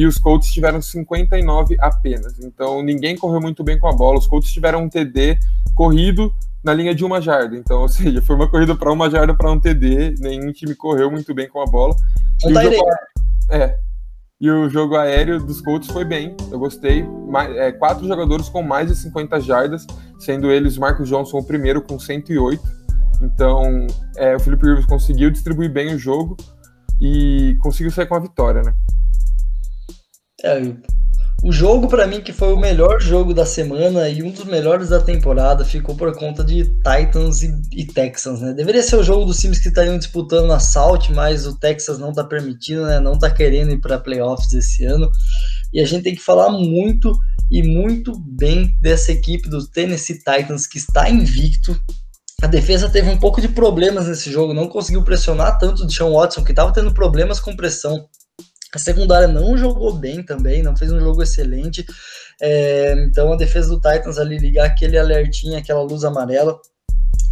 e 0.00 0.06
os 0.06 0.16
Colts 0.16 0.50
tiveram 0.50 0.80
59 0.80 1.76
apenas. 1.78 2.38
Então 2.42 2.82
ninguém 2.82 3.18
correu 3.18 3.38
muito 3.38 3.62
bem 3.62 3.78
com 3.78 3.86
a 3.86 3.92
bola. 3.92 4.18
Os 4.18 4.26
Colts 4.26 4.50
tiveram 4.50 4.84
um 4.84 4.88
TD 4.88 5.38
corrido 5.74 6.32
na 6.64 6.72
linha 6.72 6.94
de 6.94 7.04
uma 7.04 7.20
jarda. 7.20 7.54
Então, 7.54 7.82
ou 7.84 7.88
seja, 7.88 8.22
foi 8.22 8.34
uma 8.34 8.48
corrida 8.48 8.74
para 8.74 8.90
uma 8.90 9.10
jarda 9.10 9.34
para 9.34 9.52
um 9.52 9.60
TD. 9.60 10.14
Nenhum 10.18 10.50
time 10.52 10.74
correu 10.74 11.10
muito 11.10 11.34
bem 11.34 11.50
com 11.50 11.60
a 11.60 11.66
bola. 11.66 11.94
Não 12.42 12.54
tá 12.54 12.62
jogo... 12.62 12.76
É. 13.50 13.76
E 14.40 14.50
o 14.50 14.70
jogo 14.70 14.96
aéreo 14.96 15.38
dos 15.38 15.60
Colts 15.60 15.90
foi 15.90 16.06
bem. 16.06 16.34
Eu 16.50 16.58
gostei. 16.58 17.02
Mais, 17.28 17.54
é, 17.54 17.70
quatro 17.70 18.08
jogadores 18.08 18.48
com 18.48 18.62
mais 18.62 18.88
de 18.88 18.96
50 18.96 19.38
jardas, 19.42 19.86
sendo 20.18 20.50
eles 20.50 20.78
Marcos 20.78 21.10
Johnson 21.10 21.40
o 21.40 21.44
primeiro 21.44 21.82
com 21.82 21.98
108. 21.98 22.62
Então, 23.20 23.86
é, 24.16 24.34
o 24.34 24.40
Felipe 24.40 24.64
Rivers 24.64 24.86
conseguiu 24.86 25.30
distribuir 25.30 25.70
bem 25.70 25.94
o 25.94 25.98
jogo 25.98 26.38
e 26.98 27.54
conseguiu 27.60 27.90
sair 27.90 28.06
com 28.06 28.14
a 28.14 28.18
vitória, 28.18 28.62
né? 28.62 28.72
É, 30.44 30.60
o 31.42 31.50
jogo, 31.50 31.88
para 31.88 32.06
mim, 32.06 32.20
que 32.20 32.34
foi 32.34 32.52
o 32.52 32.60
melhor 32.60 33.00
jogo 33.00 33.32
da 33.32 33.46
semana 33.46 34.10
e 34.10 34.22
um 34.22 34.30
dos 34.30 34.44
melhores 34.44 34.90
da 34.90 35.00
temporada, 35.00 35.64
ficou 35.64 35.96
por 35.96 36.14
conta 36.14 36.44
de 36.44 36.64
Titans 36.64 37.42
e, 37.42 37.50
e 37.72 37.86
Texans, 37.86 38.42
né? 38.42 38.52
Deveria 38.52 38.82
ser 38.82 38.96
o 38.96 39.02
jogo 39.02 39.24
dos 39.24 39.38
times 39.38 39.58
que 39.58 39.68
estariam 39.68 39.96
disputando 39.96 40.46
na 40.46 40.58
Salt, 40.58 41.08
mas 41.10 41.46
o 41.46 41.58
Texas 41.58 41.98
não 41.98 42.12
tá 42.12 42.22
permitindo, 42.22 42.84
né? 42.84 43.00
Não 43.00 43.18
tá 43.18 43.30
querendo 43.30 43.72
ir 43.72 43.80
para 43.80 43.98
playoffs 43.98 44.52
esse 44.52 44.84
ano. 44.84 45.10
E 45.72 45.80
a 45.80 45.86
gente 45.86 46.02
tem 46.02 46.14
que 46.14 46.22
falar 46.22 46.50
muito 46.50 47.18
e 47.50 47.62
muito 47.62 48.18
bem 48.18 48.76
dessa 48.82 49.10
equipe 49.10 49.48
do 49.48 49.66
Tennessee 49.66 50.18
Titans 50.18 50.66
que 50.66 50.76
está 50.76 51.08
invicto. 51.08 51.74
A 52.42 52.46
defesa 52.46 52.90
teve 52.90 53.08
um 53.08 53.18
pouco 53.18 53.40
de 53.40 53.48
problemas 53.48 54.08
nesse 54.08 54.30
jogo, 54.30 54.52
não 54.52 54.68
conseguiu 54.68 55.02
pressionar 55.02 55.58
tanto 55.58 55.84
o 55.84 55.90
Sean 55.90 56.10
Watson, 56.10 56.44
que 56.44 56.52
estava 56.52 56.72
tendo 56.72 56.92
problemas 56.92 57.40
com 57.40 57.56
pressão 57.56 58.06
a 58.74 58.78
secundária 58.78 59.26
não 59.26 59.56
jogou 59.56 59.92
bem 59.92 60.22
também, 60.22 60.62
não 60.62 60.76
fez 60.76 60.92
um 60.92 61.00
jogo 61.00 61.22
excelente. 61.22 61.84
É, 62.40 62.94
então 63.04 63.32
a 63.32 63.36
defesa 63.36 63.68
do 63.68 63.80
Titans 63.80 64.18
ali 64.18 64.38
ligar 64.38 64.66
aquele 64.66 64.98
alertinho, 64.98 65.58
aquela 65.58 65.82
luz 65.82 66.04
amarela. 66.04 66.58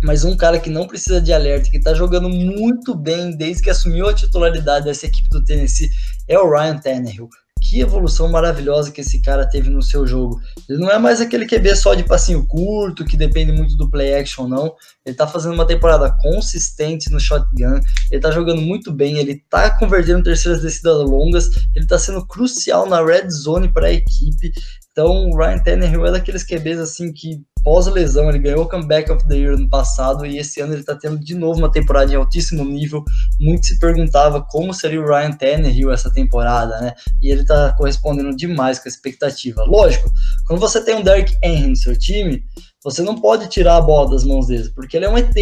Mas 0.03 0.25
um 0.25 0.37
cara 0.37 0.61
que 0.61 0.71
não 0.71 0.87
precisa 0.87 1.21
de 1.21 1.33
alerta, 1.33 1.71
que 1.71 1.81
tá 1.81 1.93
jogando 1.93 2.29
muito 2.29 2.95
bem 2.95 3.37
desde 3.37 3.63
que 3.63 3.71
assumiu 3.71 4.09
a 4.09 4.15
titularidade 4.15 4.85
dessa 4.85 5.07
equipe 5.07 5.29
do 5.29 5.45
Tennessee, 5.45 5.91
é 6.29 6.39
o 6.39 6.49
Ryan 6.49 6.79
Tannehill 6.79 7.29
que 7.61 7.81
evolução 7.81 8.29
maravilhosa 8.29 8.91
que 8.91 9.01
esse 9.01 9.21
cara 9.21 9.49
teve 9.49 9.69
no 9.71 9.83
seu 9.83 10.07
jogo. 10.07 10.41
Ele 10.69 10.79
não 10.79 10.91
é 10.91 10.99
mais 10.99 11.21
aquele 11.21 11.47
QB 11.47 11.77
só 11.77 11.95
de 11.95 12.05
passinho 12.05 12.47
curto, 12.47 13.05
que 13.05 13.17
depende 13.17 13.53
muito 13.53 13.77
do 13.77 13.91
play 13.91 14.15
action, 14.15 14.47
não. 14.49 14.75
Ele 15.05 15.17
tá 15.17 15.27
fazendo 15.27 15.55
uma 15.55 15.67
temporada 15.67 16.11
consistente 16.21 17.11
no 17.11 17.19
shotgun, 17.19 17.81
ele 18.11 18.21
tá 18.21 18.31
jogando 18.31 18.61
muito 18.61 18.93
bem, 18.93 19.19
ele 19.19 19.43
tá 19.49 19.71
convertendo 19.79 20.23
terceiras 20.23 20.63
descidas 20.63 20.97
longas, 20.99 21.49
ele 21.75 21.87
tá 21.87 21.99
sendo 21.99 22.27
crucial 22.27 22.87
na 22.87 23.05
red 23.05 23.29
zone 23.31 23.73
para 23.73 23.87
a 23.87 23.93
equipe. 23.93 24.53
Então, 24.99 25.31
o 25.31 25.37
Ryan 25.37 25.59
Tannehill 25.61 26.07
é 26.07 26.11
daqueles 26.11 26.43
QBs 26.43 26.81
assim 26.81 27.13
que 27.13 27.41
pós-lesão, 27.63 28.29
ele 28.29 28.41
ganhou 28.41 28.65
o 28.65 28.69
Comeback 28.69 29.13
of 29.13 29.29
the 29.29 29.37
Year 29.37 29.57
no 29.57 29.69
passado 29.69 30.27
e 30.27 30.39
esse 30.39 30.61
ano 30.61 30.73
ele 30.73 30.81
está 30.81 30.97
tendo 30.97 31.21
de 31.21 31.37
novo 31.37 31.61
uma 31.61 31.71
temporada 31.71 32.09
de 32.09 32.17
altíssimo 32.17 32.65
nível. 32.65 33.05
Muito 33.39 33.65
se 33.65 33.79
perguntava 33.79 34.43
como 34.43 34.75
seria 34.75 35.01
o 35.01 35.07
Ryan 35.07 35.31
Tannehill 35.31 35.93
essa 35.93 36.13
temporada, 36.13 36.81
né? 36.81 36.95
E 37.23 37.31
ele 37.31 37.43
está 37.43 37.73
correspondendo 37.77 38.35
demais 38.35 38.81
com 38.81 38.89
a 38.89 38.91
expectativa. 38.91 39.63
Lógico, 39.63 40.11
quando 40.49 40.59
você 40.59 40.85
tem 40.85 40.97
um 40.97 41.03
Derrick 41.05 41.33
Henry 41.45 41.69
no 41.69 41.77
seu 41.77 41.97
time, 41.97 42.43
você 42.83 43.01
não 43.01 43.15
pode 43.21 43.49
tirar 43.49 43.77
a 43.77 43.81
bola 43.81 44.11
das 44.11 44.25
mãos 44.25 44.49
dele, 44.49 44.69
porque 44.75 44.97
ele 44.97 45.07
é 45.07 45.09
um 45.09 45.17
ET. 45.17 45.33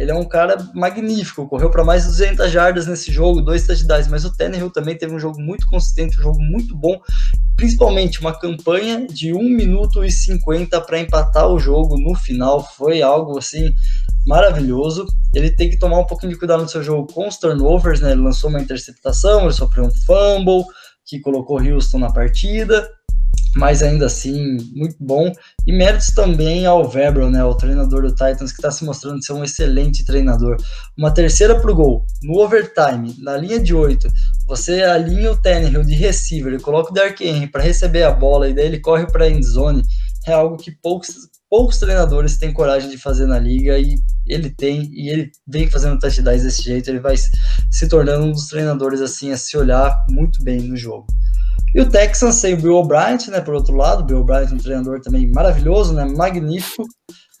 Ele 0.00 0.10
é 0.10 0.14
um 0.14 0.24
cara 0.24 0.56
magnífico, 0.74 1.46
correu 1.46 1.70
para 1.70 1.84
mais 1.84 2.04
de 2.04 2.08
200 2.08 2.50
jardas 2.50 2.86
nesse 2.86 3.12
jogo, 3.12 3.42
dois 3.42 3.66
touchdowns, 3.66 4.08
mas 4.08 4.24
o 4.24 4.34
Tannehill 4.34 4.70
também 4.70 4.96
teve 4.96 5.14
um 5.14 5.18
jogo 5.18 5.38
muito 5.38 5.66
consistente, 5.66 6.18
um 6.18 6.22
jogo 6.22 6.40
muito 6.40 6.74
bom, 6.74 6.98
principalmente 7.54 8.18
uma 8.18 8.32
campanha 8.32 9.06
de 9.06 9.34
1 9.34 9.42
minuto 9.42 10.02
e 10.02 10.10
50 10.10 10.80
para 10.80 10.98
empatar 10.98 11.46
o 11.48 11.58
jogo 11.58 11.98
no 11.98 12.14
final, 12.14 12.66
foi 12.78 13.02
algo 13.02 13.36
assim 13.36 13.74
maravilhoso. 14.26 15.04
Ele 15.34 15.50
tem 15.50 15.68
que 15.68 15.78
tomar 15.78 15.98
um 15.98 16.06
pouquinho 16.06 16.32
de 16.32 16.38
cuidado 16.38 16.62
no 16.62 16.68
seu 16.68 16.82
jogo 16.82 17.12
com 17.12 17.28
os 17.28 17.36
turnovers, 17.36 18.00
né? 18.00 18.12
Ele 18.12 18.22
lançou 18.22 18.48
uma 18.48 18.60
interceptação, 18.60 19.42
ele 19.42 19.52
sofreu 19.52 19.84
um 19.84 19.90
fumble 19.90 20.64
que 21.04 21.20
colocou 21.20 21.60
Houston 21.60 21.98
na 21.98 22.10
partida 22.10 22.88
mas 23.56 23.82
ainda 23.82 24.06
assim, 24.06 24.58
muito 24.74 24.96
bom. 25.00 25.32
E 25.66 25.72
méritos 25.72 26.08
também 26.08 26.66
ao 26.66 26.88
Weber, 26.88 27.28
né, 27.28 27.44
o 27.44 27.54
treinador 27.54 28.02
do 28.02 28.10
Titans, 28.10 28.52
que 28.52 28.58
está 28.58 28.70
se 28.70 28.84
mostrando 28.84 29.24
ser 29.24 29.32
um 29.32 29.44
excelente 29.44 30.04
treinador. 30.04 30.56
Uma 30.96 31.12
terceira 31.12 31.58
para 31.58 31.70
o 31.70 31.74
gol, 31.74 32.06
no 32.22 32.38
overtime, 32.38 33.14
na 33.18 33.36
linha 33.36 33.58
de 33.58 33.74
oito, 33.74 34.08
você 34.46 34.82
alinha 34.82 35.32
o 35.32 35.36
Tannehill 35.36 35.84
de 35.84 35.94
receiver 35.94 36.52
e 36.52 36.60
coloca 36.60 36.90
o 36.90 36.94
Dark 36.94 37.20
Henry 37.20 37.48
para 37.48 37.62
receber 37.62 38.04
a 38.04 38.12
bola 38.12 38.48
e 38.48 38.54
daí 38.54 38.66
ele 38.66 38.80
corre 38.80 39.06
para 39.06 39.24
a 39.24 39.30
endzone, 39.30 39.82
é 40.26 40.32
algo 40.32 40.56
que 40.56 40.70
poucos, 40.70 41.08
poucos 41.48 41.78
treinadores 41.78 42.38
têm 42.38 42.52
coragem 42.52 42.90
de 42.90 42.98
fazer 42.98 43.26
na 43.26 43.38
liga 43.38 43.78
e 43.78 43.96
ele 44.26 44.50
tem, 44.50 44.88
e 44.92 45.08
ele 45.08 45.30
vem 45.46 45.68
fazendo 45.68 45.98
touchdowns 45.98 46.42
desse 46.42 46.62
jeito, 46.62 46.88
ele 46.88 47.00
vai 47.00 47.16
se 47.16 47.88
tornando 47.88 48.26
um 48.26 48.32
dos 48.32 48.46
treinadores 48.46 49.00
assim 49.00 49.32
a 49.32 49.36
se 49.36 49.56
olhar 49.56 49.92
muito 50.08 50.42
bem 50.44 50.60
no 50.60 50.76
jogo. 50.76 51.06
E 51.74 51.80
o 51.80 51.88
Texans 51.88 52.34
sem 52.36 52.54
o 52.54 52.56
Bill 52.56 52.74
O'Brien, 52.74 53.18
né, 53.28 53.40
por 53.40 53.54
outro 53.54 53.76
lado, 53.76 54.02
o 54.02 54.04
Bill 54.04 54.20
O'Brien 54.20 54.52
um 54.52 54.58
treinador 54.58 55.00
também 55.00 55.30
maravilhoso, 55.30 55.94
né, 55.94 56.04
magnífico, 56.04 56.84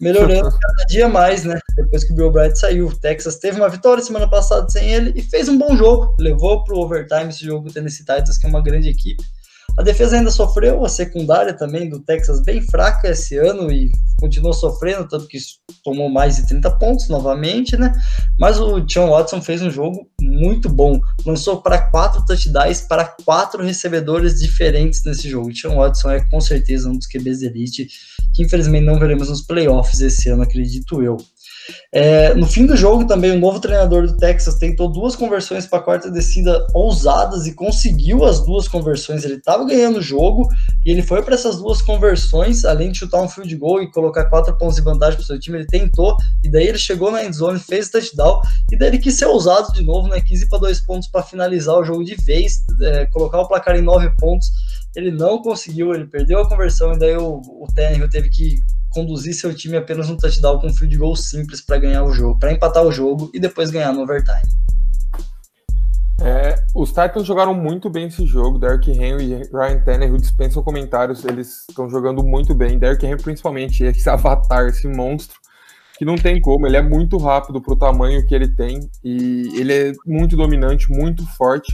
melhorando 0.00 0.50
cada 0.56 0.86
dia 0.88 1.08
mais, 1.08 1.44
né, 1.44 1.58
depois 1.76 2.04
que 2.04 2.12
o 2.12 2.16
Bill 2.16 2.28
O'Brien 2.28 2.54
saiu. 2.54 2.86
O 2.86 2.96
Texas 2.96 3.36
teve 3.36 3.60
uma 3.60 3.68
vitória 3.68 4.02
semana 4.02 4.28
passada 4.28 4.68
sem 4.68 4.92
ele 4.92 5.12
e 5.16 5.22
fez 5.22 5.48
um 5.48 5.58
bom 5.58 5.76
jogo, 5.76 6.14
levou 6.18 6.62
para 6.62 6.74
o 6.74 6.80
overtime 6.80 7.30
esse 7.30 7.44
jogo 7.44 7.68
do 7.68 7.72
Tennessee 7.72 8.04
Titans, 8.04 8.38
que 8.38 8.46
é 8.46 8.48
uma 8.48 8.62
grande 8.62 8.88
equipe. 8.88 9.22
A 9.78 9.82
defesa 9.82 10.16
ainda 10.16 10.30
sofreu, 10.30 10.84
a 10.84 10.88
secundária 10.88 11.54
também 11.54 11.88
do 11.88 12.00
Texas 12.00 12.42
bem 12.42 12.60
fraca 12.60 13.08
esse 13.08 13.36
ano 13.36 13.70
e 13.70 13.90
continuou 14.20 14.52
sofrendo, 14.52 15.08
tanto 15.08 15.26
que 15.26 15.38
tomou 15.82 16.10
mais 16.10 16.36
de 16.36 16.46
30 16.46 16.70
pontos 16.72 17.08
novamente, 17.08 17.76
né? 17.76 17.92
Mas 18.38 18.60
o 18.60 18.80
John 18.80 19.10
Watson 19.10 19.40
fez 19.40 19.62
um 19.62 19.70
jogo 19.70 20.06
muito 20.20 20.68
bom. 20.68 21.00
Lançou 21.24 21.62
para 21.62 21.90
quatro 21.90 22.24
touchdowns 22.26 22.82
para 22.82 23.04
quatro 23.24 23.62
recebedores 23.62 24.38
diferentes 24.40 25.02
nesse 25.04 25.28
jogo. 25.28 25.48
O 25.48 25.52
John 25.52 25.76
Watson 25.76 26.10
é 26.10 26.20
com 26.28 26.40
certeza 26.40 26.88
um 26.88 26.96
dos 26.96 27.06
QBs 27.06 27.42
elite 27.42 27.88
que 28.32 28.42
infelizmente 28.42 28.84
não 28.84 28.98
veremos 28.98 29.28
nos 29.28 29.42
playoffs 29.42 30.00
esse 30.00 30.28
ano, 30.28 30.42
acredito 30.42 31.02
eu. 31.02 31.16
É, 31.92 32.34
no 32.34 32.46
fim 32.46 32.66
do 32.66 32.76
jogo, 32.76 33.06
também, 33.06 33.32
o 33.32 33.38
novo 33.38 33.60
treinador 33.60 34.06
do 34.06 34.16
Texas 34.16 34.56
tentou 34.56 34.90
duas 34.90 35.16
conversões 35.16 35.66
para 35.66 35.80
quarta 35.80 36.10
descida 36.10 36.66
ousadas 36.74 37.46
e 37.46 37.54
conseguiu 37.54 38.24
as 38.24 38.44
duas 38.44 38.68
conversões. 38.68 39.24
Ele 39.24 39.34
estava 39.34 39.64
ganhando 39.64 39.98
o 39.98 40.02
jogo 40.02 40.48
e 40.84 40.90
ele 40.90 41.02
foi 41.02 41.22
para 41.22 41.34
essas 41.34 41.56
duas 41.56 41.82
conversões, 41.82 42.64
além 42.64 42.92
de 42.92 42.98
chutar 42.98 43.20
um 43.22 43.28
field 43.28 43.54
goal 43.56 43.82
e 43.82 43.90
colocar 43.90 44.26
quatro 44.26 44.56
pontos 44.56 44.76
de 44.76 44.82
vantagem 44.82 45.16
para 45.16 45.24
o 45.24 45.26
seu 45.26 45.38
time. 45.38 45.58
Ele 45.58 45.66
tentou 45.66 46.16
e 46.44 46.50
daí 46.50 46.66
ele 46.66 46.78
chegou 46.78 47.10
na 47.10 47.24
endzone, 47.24 47.58
fez 47.58 47.88
o 47.88 47.92
touchdown 47.92 48.40
e 48.70 48.76
daí 48.76 48.88
ele 48.88 48.98
quis 48.98 49.14
ser 49.14 49.26
ousado 49.26 49.72
de 49.72 49.82
novo, 49.82 50.08
né? 50.08 50.20
Quis 50.20 50.42
ir 50.42 50.48
para 50.48 50.60
dois 50.60 50.80
pontos 50.80 51.08
para 51.08 51.22
finalizar 51.22 51.76
o 51.76 51.84
jogo 51.84 52.04
de 52.04 52.14
vez, 52.16 52.64
é, 52.80 53.06
colocar 53.06 53.40
o 53.40 53.48
placar 53.48 53.76
em 53.76 53.82
nove 53.82 54.10
pontos. 54.18 54.48
Ele 54.94 55.10
não 55.10 55.40
conseguiu, 55.40 55.94
ele 55.94 56.06
perdeu 56.06 56.40
a 56.40 56.48
conversão 56.48 56.92
e 56.92 56.98
daí 56.98 57.16
o, 57.16 57.40
o 57.40 57.66
teve 58.10 58.28
que 58.28 58.56
conduzir 58.90 59.34
seu 59.34 59.54
time 59.54 59.76
apenas 59.76 60.10
um 60.10 60.16
touchdown 60.16 60.58
com 60.58 60.66
um 60.66 60.74
field 60.74 60.96
goal 60.96 61.16
simples 61.16 61.60
para 61.60 61.78
ganhar 61.78 62.04
o 62.04 62.12
jogo, 62.12 62.38
para 62.38 62.52
empatar 62.52 62.84
o 62.84 62.92
jogo 62.92 63.30
e 63.32 63.40
depois 63.40 63.70
ganhar 63.70 63.92
no 63.92 64.02
overtime. 64.02 64.48
É, 66.22 66.54
os 66.74 66.90
Titans 66.90 67.26
jogaram 67.26 67.54
muito 67.54 67.88
bem 67.88 68.06
esse 68.06 68.26
jogo. 68.26 68.58
Derrick 68.58 68.90
Henry 68.90 69.32
e 69.32 69.56
Ryan 69.56 69.80
Tannehill 69.82 70.18
dispensam 70.18 70.62
comentários. 70.62 71.24
Eles 71.24 71.64
estão 71.68 71.88
jogando 71.88 72.22
muito 72.22 72.54
bem. 72.54 72.78
Derrick 72.78 73.06
Henry, 73.06 73.22
principalmente, 73.22 73.82
esse 73.84 74.08
avatar, 74.08 74.66
esse 74.66 74.86
monstro, 74.86 75.38
que 75.96 76.04
não 76.04 76.16
tem 76.16 76.38
como. 76.40 76.66
Ele 76.66 76.76
é 76.76 76.82
muito 76.82 77.16
rápido 77.16 77.60
para 77.60 77.72
o 77.72 77.76
tamanho 77.76 78.26
que 78.26 78.34
ele 78.34 78.48
tem 78.48 78.80
e 79.02 79.50
ele 79.58 79.72
é 79.72 79.92
muito 80.04 80.36
dominante, 80.36 80.92
muito 80.92 81.26
forte. 81.26 81.72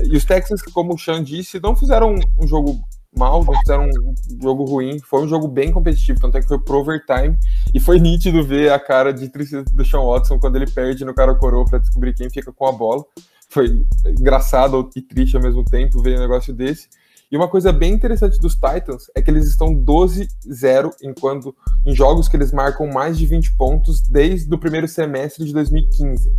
E 0.00 0.16
os 0.16 0.24
Texans, 0.24 0.62
como 0.62 0.94
o 0.94 0.98
Sean 0.98 1.22
disse, 1.22 1.60
não 1.60 1.76
fizeram 1.76 2.14
um 2.38 2.46
jogo 2.46 2.80
mal, 3.16 3.44
não 3.44 3.58
fizeram 3.60 3.84
um 3.84 4.42
jogo 4.42 4.64
ruim. 4.64 4.98
Foi 5.00 5.24
um 5.24 5.28
jogo 5.28 5.48
bem 5.48 5.72
competitivo, 5.72 6.20
tanto 6.20 6.38
é 6.38 6.40
que 6.40 6.48
foi 6.48 6.58
pro 6.58 6.78
overtime. 6.78 7.36
E 7.74 7.80
foi 7.80 7.98
nítido 7.98 8.42
ver 8.42 8.72
a 8.72 8.78
cara 8.78 9.12
de 9.12 9.28
tristeza 9.28 9.64
do 9.64 9.84
Sean 9.84 10.04
Watson 10.04 10.38
quando 10.38 10.56
ele 10.56 10.70
perde 10.70 11.04
no 11.04 11.14
cara 11.14 11.34
coroa 11.34 11.64
para 11.64 11.78
descobrir 11.78 12.14
quem 12.14 12.30
fica 12.30 12.52
com 12.52 12.66
a 12.66 12.72
bola. 12.72 13.04
foi 13.50 13.86
engraçado 14.06 14.88
e 14.94 15.02
triste 15.02 15.36
ao 15.36 15.42
mesmo 15.42 15.64
tempo 15.64 16.02
ver 16.02 16.18
um 16.18 16.20
negócio 16.20 16.52
desse. 16.52 16.88
E 17.30 17.36
uma 17.36 17.46
coisa 17.46 17.70
bem 17.70 17.92
interessante 17.92 18.40
dos 18.40 18.54
Titans 18.54 19.10
é 19.14 19.20
que 19.20 19.30
eles 19.30 19.46
estão 19.46 19.74
12-0 19.74 20.92
enquanto 21.02 21.54
em 21.84 21.94
jogos 21.94 22.26
que 22.26 22.36
eles 22.36 22.52
marcam 22.52 22.86
mais 22.86 23.18
de 23.18 23.26
20 23.26 23.54
pontos 23.54 24.00
desde 24.00 24.52
o 24.52 24.58
primeiro 24.58 24.88
semestre 24.88 25.44
de 25.44 25.52
2015. 25.52 26.32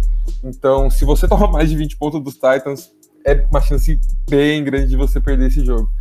Então, 0.44 0.90
se 0.90 1.06
você 1.06 1.28
toma 1.30 1.48
mais 1.48 1.70
de 1.70 1.78
20 1.78 1.96
pontos 1.96 2.24
dos 2.24 2.34
Titans, 2.34 2.92
é 3.24 3.46
uma 3.52 3.62
chance 3.62 4.00
bem 4.28 4.64
grande 4.64 4.90
de 4.90 4.98
você 4.98 5.22
perder 5.22 5.48
esse 5.48 5.64
jogo. 5.64 5.92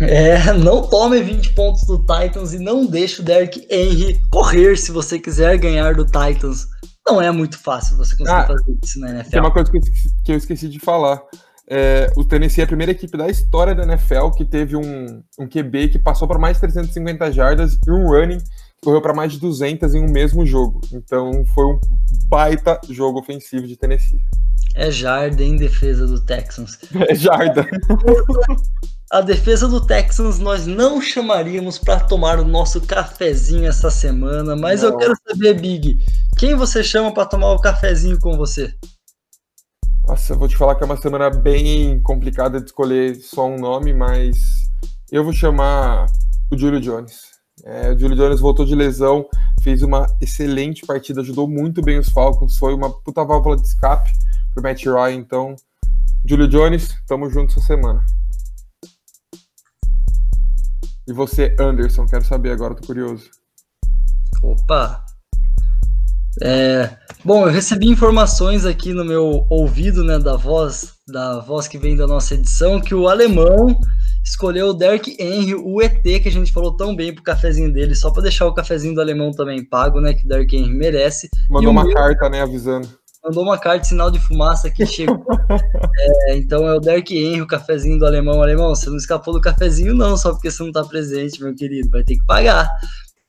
É, 0.00 0.52
não 0.52 0.82
tome 0.88 1.20
20 1.22 1.54
pontos 1.54 1.84
do 1.86 1.98
Titans 1.98 2.52
e 2.52 2.58
não 2.58 2.86
deixe 2.86 3.20
o 3.20 3.24
Derrick 3.24 3.66
Henry 3.70 4.20
correr 4.30 4.76
se 4.76 4.90
você 4.90 5.18
quiser 5.18 5.56
ganhar 5.58 5.94
do 5.94 6.04
Titans. 6.04 6.66
Não 7.06 7.20
é 7.20 7.30
muito 7.30 7.58
fácil 7.58 7.96
você 7.96 8.16
conseguir 8.16 8.38
ah, 8.38 8.46
fazer 8.46 8.76
isso 8.82 8.98
na 8.98 9.10
NFL. 9.10 9.30
Tem 9.30 9.40
uma 9.40 9.52
coisa 9.52 9.70
que 9.70 9.76
eu 9.76 9.80
esqueci, 9.80 10.14
que 10.24 10.32
eu 10.32 10.36
esqueci 10.36 10.68
de 10.68 10.78
falar. 10.78 11.22
É, 11.68 12.10
o 12.16 12.24
Tennessee 12.24 12.60
é 12.60 12.64
a 12.64 12.66
primeira 12.66 12.92
equipe 12.92 13.16
da 13.16 13.28
história 13.28 13.74
da 13.74 13.84
NFL 13.84 14.30
que 14.36 14.44
teve 14.44 14.76
um, 14.76 15.22
um 15.38 15.48
QB 15.48 15.88
que 15.88 15.98
passou 15.98 16.28
para 16.28 16.38
mais 16.38 16.56
de 16.56 16.60
350 16.62 17.32
jardas 17.32 17.78
e 17.86 17.90
um 17.90 18.06
running 18.06 18.38
que 18.38 18.44
correu 18.82 19.00
para 19.00 19.14
mais 19.14 19.32
de 19.32 19.40
200 19.40 19.94
em 19.94 20.00
um 20.00 20.10
mesmo 20.10 20.44
jogo. 20.44 20.80
Então 20.92 21.44
foi 21.54 21.64
um 21.66 21.80
baita 22.26 22.78
jogo 22.90 23.18
ofensivo 23.18 23.66
de 23.66 23.76
Tennessee. 23.76 24.20
É 24.74 24.90
jarda 24.90 25.42
em 25.42 25.56
defesa 25.56 26.06
do 26.06 26.20
Texans. 26.20 26.78
É 27.08 27.14
jarda. 27.14 27.66
A 29.10 29.20
defesa 29.20 29.68
do 29.68 29.86
Texans 29.86 30.38
nós 30.38 30.66
não 30.66 31.00
chamaríamos 31.00 31.78
para 31.78 32.00
tomar 32.00 32.40
o 32.40 32.44
nosso 32.44 32.80
cafezinho 32.80 33.66
essa 33.66 33.90
semana, 33.90 34.56
mas 34.56 34.82
não. 34.82 34.90
eu 34.90 34.96
quero 34.96 35.14
saber, 35.28 35.60
Big, 35.60 35.98
quem 36.38 36.54
você 36.54 36.82
chama 36.82 37.12
para 37.12 37.26
tomar 37.26 37.52
o 37.52 37.60
cafezinho 37.60 38.18
com 38.18 38.36
você? 38.36 38.74
Nossa, 40.06 40.32
eu 40.32 40.38
vou 40.38 40.48
te 40.48 40.56
falar 40.56 40.74
que 40.74 40.82
é 40.82 40.86
uma 40.86 40.96
semana 40.96 41.30
bem 41.30 42.00
complicada 42.00 42.60
de 42.60 42.66
escolher 42.66 43.14
só 43.16 43.46
um 43.46 43.58
nome, 43.58 43.92
mas 43.92 44.36
eu 45.12 45.22
vou 45.22 45.32
chamar 45.32 46.06
o 46.50 46.58
Julio 46.58 46.80
Jones. 46.80 47.34
É, 47.62 47.92
o 47.92 47.98
Julio 47.98 48.16
Jones 48.16 48.40
voltou 48.40 48.66
de 48.66 48.74
lesão, 48.74 49.26
fez 49.62 49.82
uma 49.82 50.06
excelente 50.20 50.84
partida, 50.84 51.20
ajudou 51.20 51.48
muito 51.48 51.80
bem 51.80 51.98
os 51.98 52.08
Falcons, 52.08 52.58
foi 52.58 52.74
uma 52.74 52.90
puta 52.90 53.24
válvula 53.24 53.56
de 53.56 53.66
escape 53.66 54.10
pro 54.52 54.62
Matt 54.62 54.84
Ryan. 54.84 55.12
Então, 55.12 55.56
Julio 56.24 56.48
Jones, 56.48 56.94
tamo 57.06 57.30
junto 57.30 57.52
essa 57.52 57.66
semana. 57.66 58.04
E 61.06 61.12
você, 61.12 61.54
Anderson, 61.60 62.06
quero 62.06 62.24
saber 62.24 62.52
agora, 62.52 62.74
tô 62.74 62.86
curioso. 62.86 63.28
Opa! 64.42 65.04
É, 66.42 66.96
bom, 67.22 67.46
eu 67.46 67.52
recebi 67.52 67.88
informações 67.88 68.64
aqui 68.64 68.92
no 68.92 69.04
meu 69.04 69.46
ouvido, 69.50 70.02
né, 70.02 70.18
da 70.18 70.34
voz, 70.34 70.94
da 71.06 71.40
voz 71.40 71.68
que 71.68 71.78
vem 71.78 71.94
da 71.94 72.06
nossa 72.06 72.34
edição, 72.34 72.80
que 72.80 72.94
o 72.94 73.06
alemão 73.06 73.78
escolheu 74.24 74.68
o 74.68 74.72
Derek 74.72 75.14
Henry, 75.20 75.54
o 75.54 75.80
ET, 75.82 76.02
que 76.02 76.28
a 76.28 76.32
gente 76.32 76.52
falou 76.52 76.74
tão 76.74 76.96
bem 76.96 77.14
pro 77.14 77.22
cafezinho 77.22 77.70
dele, 77.72 77.94
só 77.94 78.10
para 78.10 78.22
deixar 78.22 78.46
o 78.46 78.54
cafezinho 78.54 78.94
do 78.94 79.00
alemão 79.00 79.30
também 79.30 79.62
pago, 79.62 80.00
né, 80.00 80.14
que 80.14 80.24
o 80.24 80.28
Derek 80.28 80.56
Henry 80.56 80.72
merece. 80.72 81.28
Mandou 81.50 81.70
uma 81.70 81.84
meu... 81.84 81.94
carta, 81.94 82.30
né, 82.30 82.42
avisando 82.42 82.88
mandou 83.24 83.42
uma 83.42 83.58
carta 83.58 83.80
de 83.80 83.88
sinal 83.88 84.10
de 84.10 84.18
fumaça 84.18 84.70
que 84.70 84.84
chegou. 84.84 85.24
é, 86.28 86.36
então 86.36 86.68
é 86.68 86.74
o 86.74 86.80
Derek 86.80 87.16
Henry, 87.16 87.40
o 87.40 87.46
cafezinho 87.46 87.98
do 87.98 88.06
alemão. 88.06 88.42
Alemão, 88.42 88.74
você 88.74 88.90
não 88.90 88.96
escapou 88.96 89.32
do 89.32 89.40
cafezinho, 89.40 89.94
não, 89.94 90.16
só 90.16 90.32
porque 90.32 90.50
você 90.50 90.62
não 90.62 90.70
está 90.70 90.84
presente, 90.84 91.42
meu 91.42 91.54
querido. 91.54 91.88
Vai 91.90 92.04
ter 92.04 92.16
que 92.16 92.24
pagar. 92.26 92.68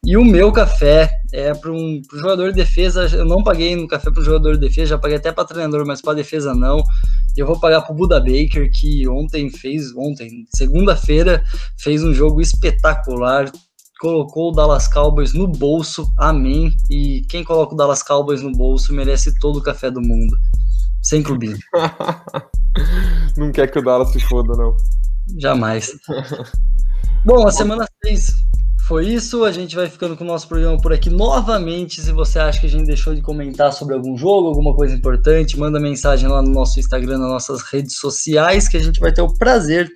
E 0.05 0.15
o 0.17 0.23
meu 0.23 0.51
café 0.51 1.09
é 1.33 1.51
para 1.53 1.71
um 1.71 1.99
pro 2.07 2.19
jogador 2.19 2.49
de 2.51 2.57
defesa. 2.57 3.07
Eu 3.11 3.25
não 3.25 3.43
paguei 3.43 3.75
no 3.75 3.87
café 3.87 4.11
para 4.11 4.21
o 4.21 4.23
jogador 4.23 4.53
de 4.53 4.59
defesa, 4.59 4.89
já 4.89 4.97
paguei 4.99 5.17
até 5.17 5.31
para 5.31 5.45
treinador, 5.45 5.85
mas 5.87 6.01
para 6.01 6.13
defesa 6.13 6.53
não. 6.53 6.83
Eu 7.35 7.47
vou 7.47 7.59
pagar 7.59 7.81
para 7.81 7.91
o 7.91 7.95
Buda 7.95 8.19
Baker, 8.19 8.69
que 8.71 9.07
ontem 9.07 9.49
fez, 9.49 9.95
ontem, 9.95 10.45
segunda-feira, 10.53 11.43
fez 11.77 12.03
um 12.03 12.13
jogo 12.13 12.39
espetacular 12.39 13.51
colocou 14.05 14.51
o 14.51 14.51
Dallas 14.51 14.87
Cowboys 14.87 15.33
no 15.33 15.47
bolso, 15.47 16.13
amém. 16.15 16.71
E 16.91 17.23
quem 17.27 17.43
coloca 17.43 17.73
o 17.73 17.75
Dallas 17.75 18.03
Cowboys 18.03 18.39
no 18.39 18.51
bolso 18.51 18.93
merece 18.93 19.33
todo 19.39 19.57
o 19.57 19.63
café 19.63 19.89
do 19.89 19.99
mundo. 19.99 20.37
Sem 21.01 21.23
clubinho. 21.23 21.57
não 23.35 23.51
quer 23.51 23.71
que 23.71 23.79
o 23.79 23.83
Dallas 23.83 24.11
se 24.11 24.19
foda, 24.19 24.53
não. 24.55 24.77
Jamais. 25.39 25.91
Bom, 27.25 27.47
a 27.47 27.51
semana 27.51 27.87
6 28.05 28.45
foi 28.87 29.07
isso. 29.07 29.43
A 29.43 29.51
gente 29.51 29.75
vai 29.75 29.89
ficando 29.89 30.15
com 30.15 30.23
o 30.23 30.27
nosso 30.27 30.47
programa 30.47 30.79
por 30.79 30.93
aqui 30.93 31.09
novamente. 31.09 31.99
Se 31.99 32.11
você 32.11 32.37
acha 32.37 32.59
que 32.59 32.67
a 32.67 32.69
gente 32.69 32.85
deixou 32.85 33.15
de 33.15 33.23
comentar 33.23 33.73
sobre 33.73 33.95
algum 33.95 34.15
jogo, 34.15 34.49
alguma 34.49 34.75
coisa 34.75 34.93
importante, 34.93 35.57
manda 35.57 35.79
mensagem 35.79 36.29
lá 36.29 36.43
no 36.43 36.51
nosso 36.51 36.79
Instagram, 36.79 37.17
nas 37.17 37.31
nossas 37.31 37.63
redes 37.63 37.97
sociais, 37.97 38.67
que 38.67 38.77
a 38.77 38.83
gente 38.83 38.99
vai 38.99 39.11
ter 39.11 39.23
o 39.23 39.33
prazer 39.33 39.89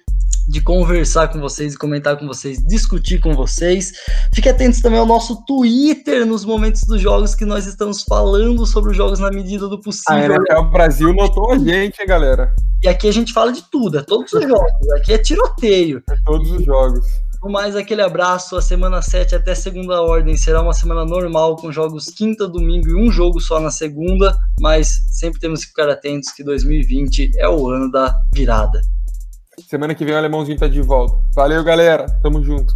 de 0.49 0.61
conversar 0.61 1.27
com 1.27 1.39
vocês 1.39 1.77
comentar 1.77 2.17
com 2.17 2.25
vocês, 2.25 2.57
discutir 2.65 3.19
com 3.19 3.33
vocês. 3.33 3.91
Fique 4.33 4.49
atentos 4.49 4.81
também 4.81 4.99
ao 4.99 5.05
nosso 5.05 5.45
Twitter 5.45 6.25
nos 6.25 6.43
momentos 6.43 6.81
dos 6.87 6.99
jogos 6.99 7.35
que 7.35 7.45
nós 7.45 7.67
estamos 7.67 8.03
falando 8.03 8.65
sobre 8.65 8.91
os 8.91 8.97
jogos 8.97 9.19
na 9.19 9.29
medida 9.29 9.67
do 9.67 9.79
possível. 9.79 10.37
A 10.49 10.59
o 10.59 10.71
Brasil 10.71 11.13
notou 11.13 11.51
a 11.51 11.57
gente, 11.57 12.01
hein, 12.01 12.07
galera? 12.07 12.53
E 12.83 12.87
aqui 12.87 13.07
a 13.07 13.13
gente 13.13 13.31
fala 13.31 13.51
de 13.51 13.61
tudo, 13.69 13.99
é 13.99 14.01
todos 14.01 14.33
os 14.33 14.41
jogos. 14.41 14.91
Aqui 14.97 15.13
é 15.13 15.17
tiroteio. 15.17 16.01
É 16.09 16.15
todos 16.25 16.51
os 16.51 16.65
jogos. 16.65 17.05
Com 17.39 17.49
mais 17.49 17.75
aquele 17.75 18.01
abraço, 18.01 18.57
a 18.57 18.61
semana 18.61 19.01
7 19.01 19.35
até 19.35 19.55
segunda 19.55 20.01
ordem 20.01 20.35
será 20.35 20.61
uma 20.61 20.73
semana 20.73 21.05
normal, 21.05 21.55
com 21.55 21.71
jogos 21.71 22.07
quinta, 22.07 22.45
domingo 22.45 22.89
e 22.89 22.95
um 22.95 23.09
jogo 23.09 23.39
só 23.39 23.61
na 23.61 23.71
segunda, 23.71 24.35
mas 24.59 25.03
sempre 25.09 25.39
temos 25.39 25.61
que 25.61 25.67
ficar 25.67 25.89
atentos 25.89 26.31
que 26.31 26.43
2020 26.43 27.31
é 27.37 27.47
o 27.47 27.69
ano 27.69 27.89
da 27.89 28.13
virada. 28.33 28.81
Semana 29.67 29.95
que 29.95 30.05
vem 30.05 30.13
o 30.13 30.17
alemãozinho 30.17 30.57
tá 30.57 30.67
de 30.67 30.81
volta. 30.81 31.17
Valeu, 31.33 31.63
galera. 31.63 32.05
Tamo 32.21 32.43
junto. 32.43 32.73